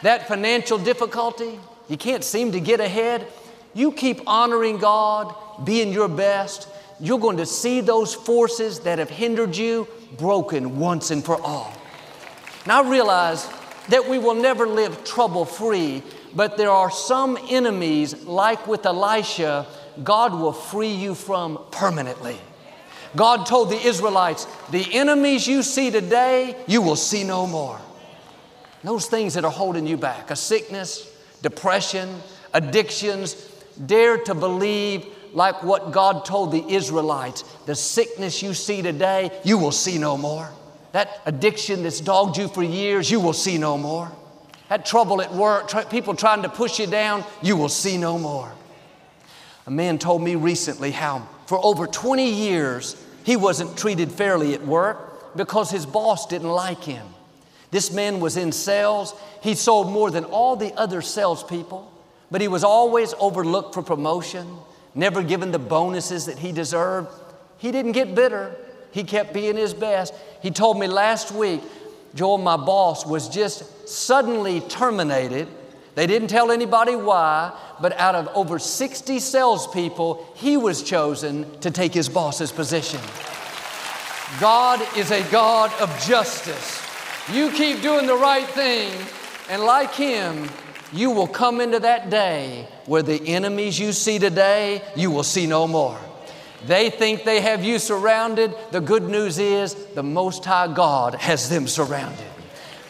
that 0.04 0.28
financial 0.28 0.78
difficulty, 0.78 1.60
you 1.88 1.98
can't 1.98 2.24
seem 2.24 2.52
to 2.52 2.60
get 2.60 2.80
ahead, 2.80 3.28
you 3.74 3.92
keep 3.92 4.22
honoring 4.28 4.78
God, 4.78 5.34
being 5.64 5.92
your 5.92 6.08
best, 6.08 6.68
you're 7.00 7.20
going 7.20 7.38
to 7.38 7.46
see 7.46 7.82
those 7.82 8.14
forces 8.14 8.80
that 8.82 9.00
have 9.00 9.10
hindered 9.10 9.56
you 9.56 9.88
broken 10.18 10.80
once 10.80 11.12
and 11.12 11.24
for 11.24 11.40
all. 11.42 11.72
Now 12.66 12.84
realize 12.84 13.48
that 13.90 14.08
we 14.08 14.18
will 14.18 14.36
never 14.36 14.68
live 14.68 15.04
trouble 15.04 15.46
free, 15.46 16.04
but 16.36 16.58
there 16.58 16.72
are 16.72 16.92
some 16.92 17.38
enemies, 17.50 18.26
like 18.26 18.68
with 18.68 18.86
Elisha, 18.86 19.66
God 20.04 20.34
will 20.34 20.54
free 20.54 20.92
you 20.92 21.16
from 21.16 21.60
permanently. 21.72 22.38
God 23.16 23.46
told 23.46 23.70
the 23.70 23.80
Israelites, 23.80 24.46
The 24.70 24.94
enemies 24.94 25.48
you 25.48 25.64
see 25.64 25.92
today, 25.92 26.56
you 26.68 26.82
will 26.82 26.96
see 26.96 27.24
no 27.24 27.48
more. 27.48 27.80
Those 28.88 29.08
things 29.08 29.34
that 29.34 29.44
are 29.44 29.52
holding 29.52 29.86
you 29.86 29.98
back, 29.98 30.32
a 30.32 30.36
sickness, 30.38 31.14
depression, 31.42 32.22
addictions, 32.54 33.34
dare 33.86 34.18
to 34.20 34.34
believe 34.34 35.06
like 35.34 35.62
what 35.62 35.92
God 35.92 36.24
told 36.24 36.54
the 36.54 36.66
Israelites 36.66 37.42
the 37.66 37.76
sickness 37.76 38.42
you 38.42 38.54
see 38.54 38.82
today, 38.82 39.38
you 39.44 39.58
will 39.58 39.74
see 39.74 39.98
no 39.98 40.16
more. 40.16 40.50
That 40.94 41.22
addiction 41.26 41.84
that's 41.84 42.00
dogged 42.00 42.38
you 42.38 42.48
for 42.48 42.64
years, 42.64 43.12
you 43.12 43.20
will 43.20 43.34
see 43.34 43.58
no 43.58 43.78
more. 43.78 44.10
That 44.70 44.86
trouble 44.86 45.22
at 45.22 45.34
work, 45.34 45.68
tr- 45.68 45.82
people 45.82 46.16
trying 46.16 46.44
to 46.44 46.50
push 46.50 46.80
you 46.80 46.88
down, 46.88 47.26
you 47.42 47.58
will 47.58 47.68
see 47.68 47.98
no 47.98 48.18
more. 48.18 48.50
A 49.66 49.70
man 49.70 50.00
told 50.00 50.22
me 50.22 50.36
recently 50.36 50.92
how 50.92 51.28
for 51.46 51.60
over 51.62 51.88
20 51.88 52.32
years 52.32 52.96
he 53.26 53.36
wasn't 53.36 53.78
treated 53.78 54.14
fairly 54.14 54.54
at 54.54 54.66
work 54.66 55.36
because 55.36 55.70
his 55.70 55.86
boss 55.86 56.26
didn't 56.26 56.48
like 56.48 56.86
him. 56.86 57.06
This 57.72 57.92
man 57.92 58.20
was 58.20 58.38
in 58.38 58.52
sales. 58.52 59.14
He 59.42 59.56
sold 59.56 59.92
more 59.92 60.10
than 60.10 60.24
all 60.26 60.56
the 60.56 60.74
other 60.74 61.02
salespeople, 61.02 61.92
but 62.32 62.42
he 62.42 62.48
was 62.48 62.64
always 62.64 63.14
overlooked 63.20 63.74
for 63.74 63.84
promotion, 63.84 64.48
never 64.96 65.22
given 65.22 65.52
the 65.52 65.60
bonuses 65.60 66.26
that 66.26 66.38
he 66.40 66.52
deserved. 66.52 67.10
He 67.58 67.72
didn't 67.72 67.92
get 67.92 68.16
bitter. 68.16 68.56
He 68.92 69.04
kept 69.04 69.34
being 69.34 69.58
his 69.58 69.74
best. 69.74 70.14
He 70.42 70.52
told 70.52 70.80
me 70.80 70.88
last 70.88 71.32
week 71.32 71.62
Joel, 72.16 72.38
my 72.40 72.58
boss, 72.58 73.06
was 73.06 73.30
just 73.30 73.88
suddenly 73.88 74.62
terminated. 74.62 75.48
They 75.96 76.08
didn't 76.08 76.30
tell 76.30 76.52
anybody 76.52 76.96
why, 76.96 77.52
but 77.82 77.98
out 78.00 78.16
of 78.16 78.30
over 78.36 78.60
60 78.60 79.20
salespeople, 79.20 80.28
he 80.36 80.58
was 80.58 80.84
chosen 80.84 81.60
to 81.60 81.70
take 81.70 81.94
his 81.94 82.10
boss's 82.10 82.52
position. 82.52 83.02
God 84.40 84.82
is 84.98 85.12
a 85.12 85.24
God 85.32 85.72
of 85.82 85.90
justice. 86.06 86.87
You 87.34 87.52
keep 87.52 87.82
doing 87.82 88.08
the 88.08 88.16
right 88.16 88.48
thing, 88.48 88.92
and 89.50 89.62
like 89.62 89.94
him, 89.94 90.50
you 90.94 91.12
will 91.12 91.28
come 91.28 91.60
into 91.60 91.80
that 91.80 92.10
day 92.10 92.68
where 92.86 93.04
the 93.04 93.28
enemies 93.28 93.78
you 93.78 93.92
see 93.92 94.18
today, 94.18 94.82
you 94.96 95.12
will 95.12 95.24
see 95.24 95.46
no 95.46 95.68
more. 95.68 96.00
They 96.66 96.90
think 96.90 97.26
they 97.26 97.42
have 97.42 97.66
you 97.66 97.80
surrounded. 97.80 98.56
The 98.72 98.80
good 98.80 99.04
news 99.04 99.40
is 99.40 99.76
the 99.88 100.04
Most 100.04 100.46
High 100.46 100.74
God 100.74 101.16
has 101.16 101.50
them 101.50 101.68
surrounded. 101.68 102.26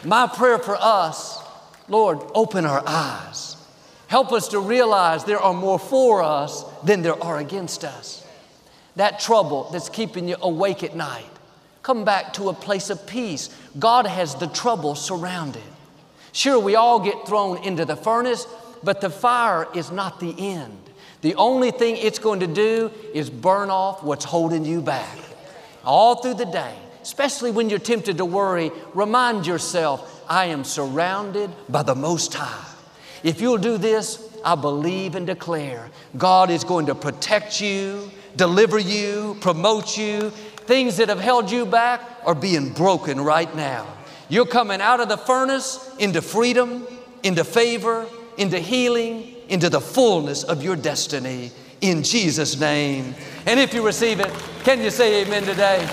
My 0.06 0.28
prayer 0.28 0.60
for 0.60 0.78
us, 0.80 1.44
Lord, 1.88 2.20
open 2.36 2.66
our 2.66 2.84
eyes. 2.86 3.58
Help 4.08 4.32
us 4.32 4.50
to 4.50 4.60
realize 4.60 5.24
there 5.24 5.40
are 5.40 5.54
more 5.54 5.80
for 5.80 6.22
us 6.22 6.64
than 6.84 7.02
there 7.02 7.22
are 7.24 7.40
against 7.40 7.84
us. 7.84 8.26
That 8.96 9.20
trouble 9.20 9.70
that's 9.72 9.90
keeping 9.90 10.28
you 10.30 10.36
awake 10.42 10.84
at 10.84 10.96
night, 10.96 11.30
come 11.84 12.06
back 12.06 12.34
to 12.34 12.50
a 12.50 12.54
place 12.54 12.90
of 12.90 13.06
peace. 13.08 13.50
God 13.80 14.06
has 14.06 14.36
the 14.36 14.48
trouble 14.48 14.96
surrounded. 14.96 15.64
Sure, 16.32 16.60
we 16.60 16.76
all 16.76 17.00
get 17.00 17.28
thrown 17.28 17.64
into 17.64 17.86
the 17.86 17.96
furnace, 17.96 18.46
but 18.84 19.02
the 19.02 19.10
fire 19.10 19.68
is 19.74 19.92
not 19.92 20.20
the 20.20 20.36
end. 20.38 20.78
The 21.22 21.36
only 21.36 21.72
thing 21.72 21.98
it's 21.98 22.20
going 22.20 22.42
to 22.42 22.48
do 22.48 22.92
is 23.14 23.30
burn 23.30 23.70
off 23.70 24.04
what's 24.04 24.26
holding 24.26 24.64
you 24.66 24.82
back. 24.82 25.18
All 25.84 26.16
through 26.16 26.36
the 26.36 26.46
day, 26.46 26.76
especially 27.02 27.52
when 27.52 27.70
you're 27.70 27.80
tempted 27.80 28.18
to 28.18 28.26
worry, 28.26 28.72
remind 28.94 29.48
yourself, 29.48 30.24
I 30.30 30.46
am 30.46 30.64
surrounded 30.64 31.50
by 31.70 31.84
the 31.84 31.96
Most 31.96 32.34
High. 32.34 32.76
If 33.24 33.42
you'll 33.42 33.58
do 33.58 33.78
this, 33.78 34.24
I 34.46 34.56
believe 34.56 35.16
and 35.16 35.26
declare 35.26 35.90
God 36.18 36.50
is 36.50 36.64
going 36.64 36.86
to 36.86 36.96
protect 36.96 37.60
you, 37.60 38.12
deliver 38.36 38.78
you, 38.78 39.38
promote 39.42 39.98
you. 39.98 40.32
Things 40.68 40.98
that 40.98 41.08
have 41.08 41.20
held 41.20 41.50
you 41.50 41.66
back 41.66 42.02
are 42.26 42.36
being 42.36 42.74
broken 42.74 43.22
right 43.22 43.54
now. 43.56 43.88
You're 44.28 44.46
coming 44.46 44.82
out 44.82 45.00
of 45.00 45.08
the 45.08 45.18
furnace 45.18 45.96
into 45.98 46.22
freedom, 46.22 46.86
into 47.24 47.46
favor, 47.46 48.06
into 48.38 48.60
healing, 48.60 49.34
into 49.48 49.70
the 49.70 49.80
fullness 49.80 50.44
of 50.44 50.62
your 50.62 50.76
destiny 50.76 51.52
in 51.80 52.04
Jesus' 52.04 52.60
name. 52.60 53.16
And 53.46 53.60
if 53.60 53.74
you 53.74 53.86
receive 53.86 54.20
it, 54.20 54.30
can 54.66 54.82
you 54.82 54.90
say 54.90 55.24
amen 55.24 55.44
today? 55.44 55.88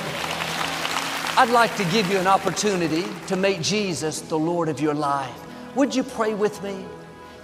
I'd 1.37 1.51
like 1.51 1.77
to 1.77 1.85
give 1.85 2.11
you 2.11 2.19
an 2.19 2.27
opportunity 2.27 3.05
to 3.29 3.37
make 3.37 3.61
Jesus 3.61 4.23
the 4.23 4.39
Lord 4.39 4.69
of 4.69 4.81
your 4.81 4.95
life. 4.95 5.41
Would 5.77 5.95
you 5.95 6.03
pray 6.03 6.35
with 6.35 6.63
me? 6.63 6.85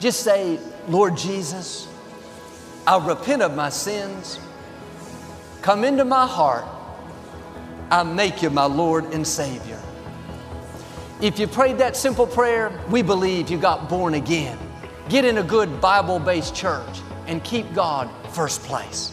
Just 0.00 0.24
say, 0.24 0.58
Lord 0.88 1.16
Jesus, 1.16 1.86
I 2.86 3.04
repent 3.06 3.42
of 3.42 3.54
my 3.54 3.68
sins. 3.68 4.40
Come 5.62 5.84
into 5.84 6.04
my 6.04 6.26
heart. 6.26 6.64
I 7.90 8.04
make 8.04 8.40
you 8.40 8.50
my 8.50 8.64
Lord 8.64 9.12
and 9.12 9.26
Savior. 9.26 9.80
If 11.20 11.38
you 11.38 11.46
prayed 11.46 11.78
that 11.78 11.96
simple 11.96 12.26
prayer, 12.26 12.72
we 12.88 13.02
believe 13.02 13.50
you 13.50 13.58
got 13.58 13.88
born 13.88 14.14
again. 14.14 14.56
Get 15.08 15.24
in 15.24 15.38
a 15.38 15.42
good 15.42 15.80
Bible 15.80 16.18
based 16.18 16.54
church 16.54 17.00
and 17.26 17.42
keep 17.42 17.72
God 17.74 18.08
first 18.32 18.62
place. 18.62 19.12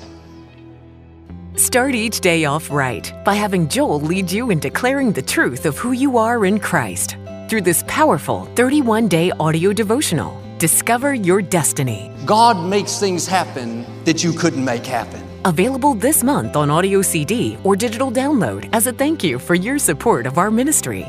Start 1.55 1.95
each 1.95 2.21
day 2.21 2.45
off 2.45 2.69
right 2.69 3.11
by 3.25 3.33
having 3.33 3.67
Joel 3.67 3.99
lead 3.99 4.31
you 4.31 4.51
in 4.51 4.59
declaring 4.59 5.11
the 5.11 5.23
truth 5.23 5.65
of 5.65 5.77
who 5.77 5.91
you 5.91 6.17
are 6.17 6.45
in 6.45 6.59
Christ. 6.59 7.17
Through 7.49 7.61
this 7.61 7.83
powerful 7.87 8.45
31 8.55 9.07
day 9.07 9.31
audio 9.39 9.73
devotional, 9.73 10.39
discover 10.59 11.15
your 11.15 11.41
destiny. 11.41 12.11
God 12.25 12.63
makes 12.63 12.99
things 12.99 13.25
happen 13.25 13.85
that 14.05 14.23
you 14.23 14.33
couldn't 14.33 14.63
make 14.63 14.85
happen. 14.85 15.26
Available 15.47 15.93
this 15.93 16.25
month 16.25 16.57
on 16.57 16.69
audio 16.69 17.01
CD 17.01 17.57
or 17.63 17.77
digital 17.77 18.11
download 18.11 18.67
as 18.73 18.85
a 18.85 18.91
thank 18.91 19.23
you 19.23 19.39
for 19.39 19.55
your 19.55 19.79
support 19.79 20.27
of 20.27 20.37
our 20.37 20.51
ministry. 20.51 21.07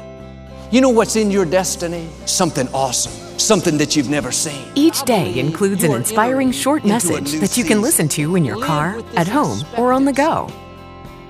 You 0.71 0.81
know 0.81 0.91
what's 0.91 1.17
in 1.17 1.33
your 1.33 1.45
destiny? 1.45 2.09
Something 2.25 2.69
awesome, 2.69 3.37
something 3.37 3.77
that 3.79 3.97
you've 3.97 4.09
never 4.09 4.31
seen. 4.31 4.65
Each 4.77 5.03
day 5.03 5.37
includes 5.41 5.83
an 5.83 5.91
inspiring 5.91 6.53
short 6.53 6.85
message 6.85 7.33
that 7.41 7.57
you 7.57 7.65
can 7.65 7.83
listen 7.83 8.07
to 8.11 8.37
in 8.37 8.45
your 8.45 8.63
car, 8.65 9.03
at 9.17 9.27
home, 9.27 9.59
or 9.77 9.93
on 9.93 10.05
the 10.05 10.13
go. 10.13 10.47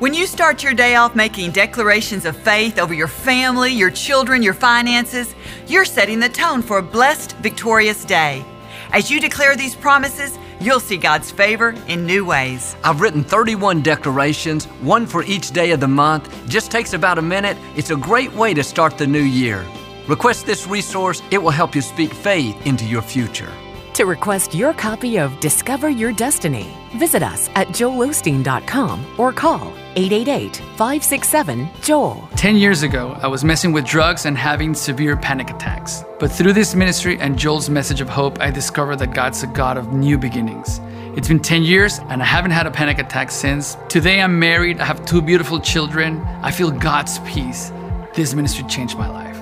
When 0.01 0.13
you 0.13 0.27
start 0.27 0.63
your 0.63 0.75
day 0.75 0.97
off 0.97 1.17
making 1.17 1.53
declarations 1.53 2.27
of 2.27 2.37
faith 2.37 2.79
over 2.79 2.93
your 2.93 3.09
family, 3.09 3.73
your 3.73 3.91
children, 3.91 4.43
your 4.43 4.53
finances, 4.53 5.35
you're 5.67 5.87
setting 5.87 6.21
the 6.21 6.29
tone 6.29 6.61
for 6.61 6.77
a 6.77 6.83
blessed, 6.83 7.35
victorious 7.39 8.05
day. 8.05 8.45
As 8.93 9.11
you 9.11 9.19
declare 9.19 9.57
these 9.57 9.75
promises, 9.75 10.39
you'll 10.61 10.81
see 10.81 10.97
God's 10.97 11.31
favor 11.31 11.75
in 11.87 12.07
new 12.07 12.25
ways. 12.25 12.77
I've 12.85 13.01
written 13.01 13.25
31 13.25 13.83
declarations, 13.83 14.67
one 14.81 15.07
for 15.07 15.23
each 15.25 15.51
day 15.51 15.73
of 15.73 15.81
the 15.81 15.89
month. 15.89 16.31
Just 16.49 16.71
takes 16.71 16.93
about 16.93 17.19
a 17.19 17.23
minute. 17.23 17.57
It's 17.77 17.91
a 17.91 17.97
great 17.97 18.33
way 18.35 18.55
to 18.55 18.63
start 18.65 18.99
the 18.99 19.07
new 19.07 19.23
year. 19.23 19.65
Request 20.09 20.47
this 20.47 20.67
resource, 20.67 21.23
it 21.31 21.39
will 21.39 21.51
help 21.51 21.75
you 21.75 21.83
speak 21.83 22.13
faith 22.13 22.57
into 22.67 22.85
your 22.85 23.03
future. 23.03 23.53
To 23.99 24.05
request 24.05 24.55
your 24.55 24.75
copy 24.75 25.19
of 25.19 25.41
Discover 25.41 25.89
Your 25.89 26.13
Destiny, 26.13 26.69
visit 26.95 27.21
us 27.21 27.51
at 27.57 27.67
joelosteen.com 27.67 29.05
or 29.19 29.33
call 29.33 29.73
888 29.97 30.59
567 30.77 31.69
Joel. 31.83 32.29
10 32.37 32.55
years 32.55 32.85
ago, 32.85 33.19
I 33.21 33.27
was 33.27 33.43
messing 33.43 33.73
with 33.73 33.85
drugs 33.85 34.25
and 34.25 34.39
having 34.39 34.73
severe 34.73 35.17
panic 35.17 35.51
attacks. 35.51 36.05
But 36.21 36.31
through 36.31 36.53
this 36.53 36.77
ministry 36.77 37.19
and 37.19 37.37
Joel's 37.37 37.69
message 37.69 38.01
of 38.01 38.09
hope, 38.09 38.41
I 38.41 38.53
discovered 38.53 39.01
that 39.01 39.15
God's 39.15 39.43
a 39.43 39.49
God 39.49 39.77
of 39.77 39.93
new 39.93 40.17
beginnings. 40.17 40.81
It's 41.17 41.27
been 41.27 41.41
10 41.41 41.65
years 41.65 41.99
and 42.09 42.23
I 42.23 42.25
haven't 42.25 42.53
had 42.53 42.69
a 42.69 42.71
panic 42.71 43.01
attack 43.01 43.33
since. 43.33 43.77
Today 43.89 44.21
I'm 44.23 44.39
married, 44.39 44.79
I 44.79 44.85
have 44.85 45.05
two 45.07 45.21
beautiful 45.21 45.59
children. 45.59 46.21
I 46.41 46.53
feel 46.53 46.71
God's 46.71 47.19
peace. 47.27 47.73
This 48.15 48.33
ministry 48.33 48.65
changed 48.69 48.97
my 48.97 49.09
life. 49.09 49.38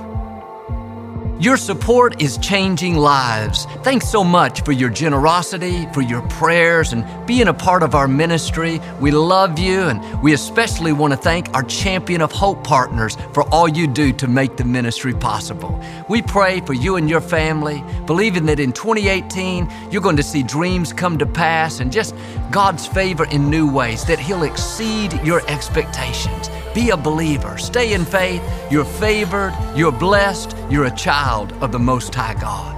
Your 1.39 1.59
support 1.59 2.23
is 2.23 2.39
changing 2.39 2.97
lives. 2.97 3.67
Thanks 3.83 4.09
so 4.09 4.25
much 4.25 4.63
for 4.63 4.73
your 4.73 4.89
generosity, 4.89 5.87
for 5.93 6.01
your 6.01 6.23
prayers, 6.29 6.95
and 6.95 7.05
being 7.27 7.49
a 7.49 7.53
part 7.53 7.83
of 7.83 7.95
our 7.95 8.09
ministry. 8.09 8.81
We 9.03 9.11
love 9.11 9.59
you, 9.59 9.83
and 9.83 10.23
we 10.23 10.33
especially 10.33 10.95
want 10.95 11.13
to 11.13 11.19
thank 11.19 11.53
our 11.55 11.63
Champion 11.65 12.23
of 12.23 12.33
Hope 12.33 12.65
partners 12.65 13.19
for 13.35 13.43
all 13.53 13.69
you 13.69 13.87
do 13.87 14.15
to 14.15 14.27
make 14.27 14.57
the 14.57 14.65
ministry 14.65 15.13
possible. 15.13 15.79
We 16.09 16.23
pray 16.23 16.63
for 16.63 16.73
you 16.73 16.97
and 16.97 17.09
your 17.09 17.21
family, 17.21 17.85
believing 18.07 18.47
that 18.47 18.59
in 18.59 18.73
2018, 18.73 19.71
you're 19.91 20.01
going 20.01 20.17
to 20.17 20.23
see 20.23 20.43
dreams 20.43 20.95
come 20.95 21.19
to 21.19 21.27
pass 21.27 21.81
and 21.81 21.93
just 21.93 22.15
God's 22.51 22.87
favor 22.87 23.27
in 23.27 23.51
new 23.51 23.71
ways, 23.71 24.07
that 24.07 24.19
He'll 24.19 24.45
exceed 24.45 25.13
your 25.23 25.47
expectations. 25.51 26.49
Be 26.77 26.91
a 26.91 26.97
believer. 26.97 27.57
Stay 27.57 27.95
in 27.95 28.05
faith. 28.05 28.43
You're 28.71 28.85
favored. 28.85 29.55
You're 29.75 29.91
blessed. 29.91 30.55
You're 30.69 30.85
a 30.85 30.95
child 30.95 31.55
of 31.63 31.73
the 31.73 31.79
Most 31.79 32.15
High 32.15 32.35
God. 32.35 32.76